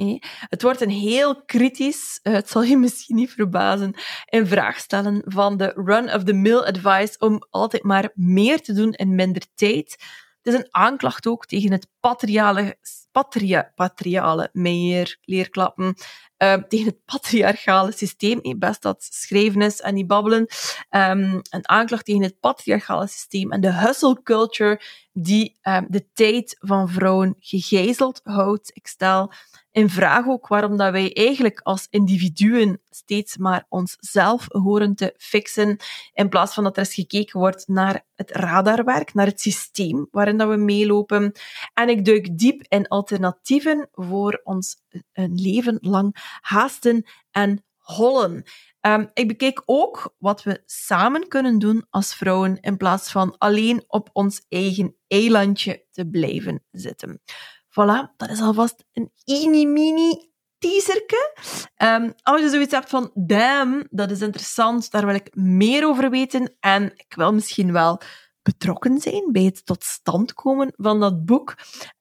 Het 0.49 0.61
wordt 0.61 0.81
een 0.81 0.89
heel 0.89 1.43
kritisch, 1.45 2.19
uh, 2.23 2.33
het 2.33 2.49
zal 2.49 2.63
je 2.63 2.77
misschien 2.77 3.15
niet 3.15 3.31
verbazen, 3.31 3.93
in 4.25 4.47
vraag 4.47 4.77
stellen 4.77 5.21
van 5.25 5.57
de 5.57 5.73
run-of-the-mill 5.75 6.59
advice 6.59 7.15
om 7.19 7.45
altijd 7.49 7.83
maar 7.83 8.11
meer 8.13 8.61
te 8.61 8.73
doen 8.73 8.93
in 8.93 9.15
minder 9.15 9.45
tijd. 9.55 9.95
Het 10.41 10.53
is 10.53 10.59
een 10.59 10.67
aanklacht 10.71 11.27
ook 11.27 11.45
tegen 11.45 11.71
het 11.71 11.87
patriale, 12.09 12.77
patria, 13.11 13.71
patriale, 13.75 14.49
meer 14.53 15.17
leerklappen, 15.21 15.95
uh, 16.37 16.53
tegen 16.53 16.85
het 16.85 17.05
patriarchale 17.05 17.91
systeem. 17.91 18.59
Best 18.59 18.81
dat 18.81 19.07
schrijven 19.09 19.61
is 19.61 19.81
en 19.81 19.93
niet 19.93 20.07
babbelen. 20.07 20.47
Um, 20.89 21.41
een 21.49 21.69
aanklacht 21.69 22.05
tegen 22.05 22.21
het 22.21 22.39
patriarchale 22.39 23.07
systeem 23.07 23.51
en 23.51 23.61
de 23.61 23.73
hustle 23.73 24.23
culture 24.23 24.81
die 25.13 25.59
um, 25.61 25.85
de 25.89 26.11
tijd 26.13 26.57
van 26.59 26.89
vrouwen 26.89 27.35
gegijzeld 27.39 28.21
houdt. 28.23 28.71
Ik 28.73 28.87
stel 28.87 29.31
in 29.73 29.89
vraag 29.89 30.27
ook 30.27 30.47
waarom 30.47 30.77
dat 30.77 30.91
wij 30.91 31.13
eigenlijk 31.13 31.59
als 31.59 31.87
individuen 31.89 32.81
steeds 32.89 33.37
maar 33.37 33.65
onszelf 33.69 34.45
horen 34.47 34.95
te 34.95 35.13
fixen, 35.17 35.77
in 36.13 36.29
plaats 36.29 36.53
van 36.53 36.63
dat 36.63 36.77
er 36.77 36.83
eens 36.83 36.93
gekeken 36.93 37.39
wordt 37.39 37.67
naar 37.67 38.05
het 38.15 38.31
radarwerk, 38.31 39.13
naar 39.13 39.25
het 39.25 39.41
systeem 39.41 40.07
waarin 40.11 40.37
dat 40.37 40.49
we 40.49 40.55
meelopen. 40.55 41.31
En 41.73 41.89
ik 41.97 42.05
duik 42.05 42.37
diep 42.37 42.65
in 42.67 42.87
alternatieven 42.87 43.89
voor 43.91 44.41
ons 44.43 44.77
een 45.13 45.35
leven 45.35 45.77
lang 45.81 46.37
haasten 46.41 47.05
en 47.31 47.65
hollen. 47.77 48.43
Um, 48.81 49.09
ik 49.13 49.27
bekijk 49.27 49.61
ook 49.65 50.15
wat 50.17 50.43
we 50.43 50.61
samen 50.65 51.27
kunnen 51.27 51.59
doen 51.59 51.85
als 51.89 52.15
vrouwen 52.15 52.59
in 52.59 52.77
plaats 52.77 53.11
van 53.11 53.37
alleen 53.37 53.83
op 53.87 54.09
ons 54.13 54.45
eigen 54.49 54.95
eilandje 55.07 55.85
te 55.91 56.09
blijven 56.09 56.63
zitten. 56.71 57.21
Voilà, 57.69 58.15
dat 58.17 58.29
is 58.29 58.41
alvast 58.41 58.85
een 58.93 59.11
mini-mini 59.25 60.31
teaserke. 60.57 61.37
Um, 61.77 62.13
als 62.21 62.41
je 62.41 62.49
zoiets 62.49 62.73
hebt 62.73 62.89
van, 62.89 63.11
damn, 63.13 63.87
dat 63.89 64.11
is 64.11 64.21
interessant, 64.21 64.91
daar 64.91 65.05
wil 65.05 65.15
ik 65.15 65.35
meer 65.35 65.87
over 65.87 66.09
weten 66.09 66.55
en 66.59 66.91
ik 66.95 67.13
wil 67.15 67.33
misschien 67.33 67.71
wel 67.71 68.01
betrokken 68.43 68.99
zijn 68.99 69.31
bij 69.31 69.43
het 69.43 69.65
tot 69.65 69.83
stand 69.83 70.33
komen 70.33 70.73
van 70.75 70.99
dat 70.99 71.25
boek. 71.25 71.55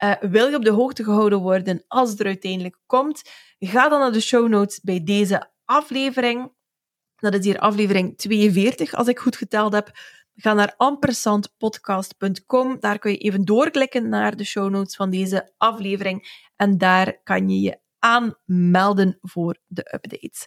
Uh, 0.05 0.15
wil 0.21 0.49
je 0.49 0.57
op 0.57 0.65
de 0.65 0.71
hoogte 0.71 1.05
gehouden 1.05 1.41
worden 1.41 1.85
als 1.89 2.11
het 2.11 2.21
er 2.21 2.27
uiteindelijk 2.27 2.79
komt? 2.87 3.23
Ga 3.59 3.89
dan 3.89 4.01
naar 4.01 4.13
de 4.13 4.21
show 4.21 4.49
notes 4.49 4.81
bij 4.81 5.05
deze 5.05 5.51
aflevering. 5.65 6.53
Dat 7.17 7.35
is 7.35 7.45
hier 7.45 7.59
aflevering 7.59 8.17
42, 8.17 8.95
als 8.95 9.09
ik 9.09 9.19
goed 9.19 9.37
geteld 9.37 9.73
heb. 9.73 9.91
Ga 10.35 10.53
naar 10.53 10.75
ampersandpodcast.com. 10.77 12.81
Daar 12.81 12.99
kun 12.99 13.11
je 13.11 13.19
even 13.19 13.45
doorklikken 13.45 14.09
naar 14.09 14.37
de 14.37 14.45
show 14.45 14.71
notes 14.71 14.97
van 14.97 15.11
deze 15.11 15.53
aflevering. 15.57 16.49
En 16.57 16.79
daar 16.79 17.23
kan 17.23 17.49
je 17.49 17.61
je 17.61 17.81
aanmelden 17.99 19.19
voor 19.21 19.59
de 19.67 19.95
updates. 19.95 20.47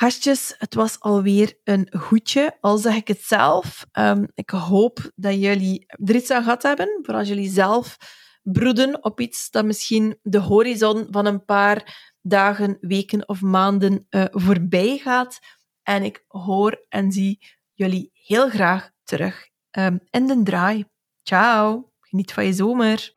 Gastjes, 0.00 0.54
het 0.58 0.74
was 0.74 1.00
alweer 1.00 1.58
een 1.64 1.88
goedje, 1.98 2.56
al 2.60 2.76
zeg 2.76 2.94
ik 2.94 3.08
het 3.08 3.22
zelf. 3.22 3.86
Um, 3.92 4.26
ik 4.34 4.50
hoop 4.50 5.10
dat 5.14 5.34
jullie 5.34 5.86
er 5.86 6.14
iets 6.14 6.30
aan 6.30 6.42
gehad 6.42 6.62
hebben, 6.62 6.98
voor 7.02 7.14
als 7.14 7.28
jullie 7.28 7.50
zelf 7.50 7.96
broeden 8.42 9.04
op 9.04 9.20
iets 9.20 9.50
dat 9.50 9.64
misschien 9.64 10.18
de 10.22 10.38
horizon 10.38 11.06
van 11.10 11.26
een 11.26 11.44
paar 11.44 12.12
dagen, 12.20 12.76
weken 12.80 13.28
of 13.28 13.40
maanden 13.40 14.06
uh, 14.10 14.24
voorbij 14.30 14.98
gaat. 14.98 15.38
En 15.82 16.02
ik 16.02 16.24
hoor 16.26 16.84
en 16.88 17.12
zie 17.12 17.38
jullie 17.74 18.10
heel 18.12 18.48
graag 18.48 18.90
terug 19.02 19.48
um, 19.78 20.00
in 20.10 20.26
de 20.26 20.42
draai. 20.42 20.84
Ciao, 21.22 21.92
geniet 22.00 22.32
van 22.32 22.44
je 22.44 22.52
zomer. 22.52 23.12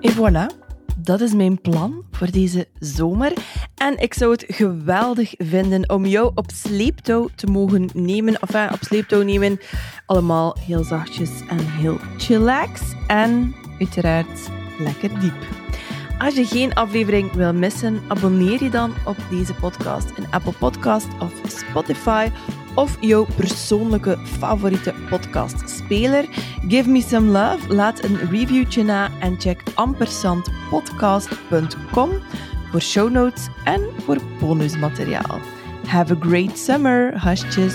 En 0.00 0.12
voilà, 0.12 0.63
dat 0.96 1.20
is 1.20 1.34
mijn 1.34 1.60
plan 1.60 2.02
voor 2.10 2.30
deze 2.30 2.68
zomer. 2.78 3.32
En 3.74 3.98
ik 3.98 4.14
zou 4.14 4.32
het 4.32 4.44
geweldig 4.48 5.34
vinden 5.38 5.90
om 5.90 6.06
jou 6.06 6.30
op 6.34 6.50
sleeptouw 6.54 7.28
te 7.34 7.46
mogen 7.46 7.88
nemen. 7.94 8.42
Of 8.42 8.54
enfin, 8.54 8.72
op 8.72 8.82
sleeptouw 8.82 9.22
nemen. 9.22 9.60
Allemaal 10.06 10.56
heel 10.60 10.84
zachtjes 10.84 11.30
en 11.48 11.66
heel 11.66 11.98
chillax. 12.16 12.80
En 13.06 13.54
uiteraard 13.78 14.48
lekker 14.78 15.20
diep. 15.20 15.46
Als 16.24 16.34
je 16.34 16.46
geen 16.46 16.74
aflevering 16.74 17.32
wil 17.32 17.54
missen, 17.54 18.00
abonneer 18.08 18.62
je 18.62 18.70
dan 18.70 18.94
op 19.06 19.16
deze 19.30 19.54
podcast 19.54 20.10
in 20.16 20.26
Apple 20.30 20.52
Podcast 20.52 21.08
of 21.18 21.32
Spotify 21.46 22.28
of 22.74 22.96
jouw 23.00 23.26
persoonlijke 23.36 24.18
favoriete 24.18 24.94
podcastspeler. 25.08 26.24
Give 26.68 26.88
me 26.88 27.00
some 27.00 27.26
love, 27.26 27.74
laat 27.74 28.04
een 28.04 28.18
reviewtje 28.30 28.82
na 28.82 29.10
en 29.20 29.40
check 29.40 29.62
ampersandpodcast.com 29.74 32.10
voor 32.70 32.80
show 32.80 33.10
notes 33.10 33.48
en 33.64 33.80
voor 33.98 34.18
bonusmateriaal. 34.40 35.38
Have 35.86 36.12
a 36.12 36.16
great 36.20 36.58
summer, 36.58 37.18
hasjes! 37.18 37.74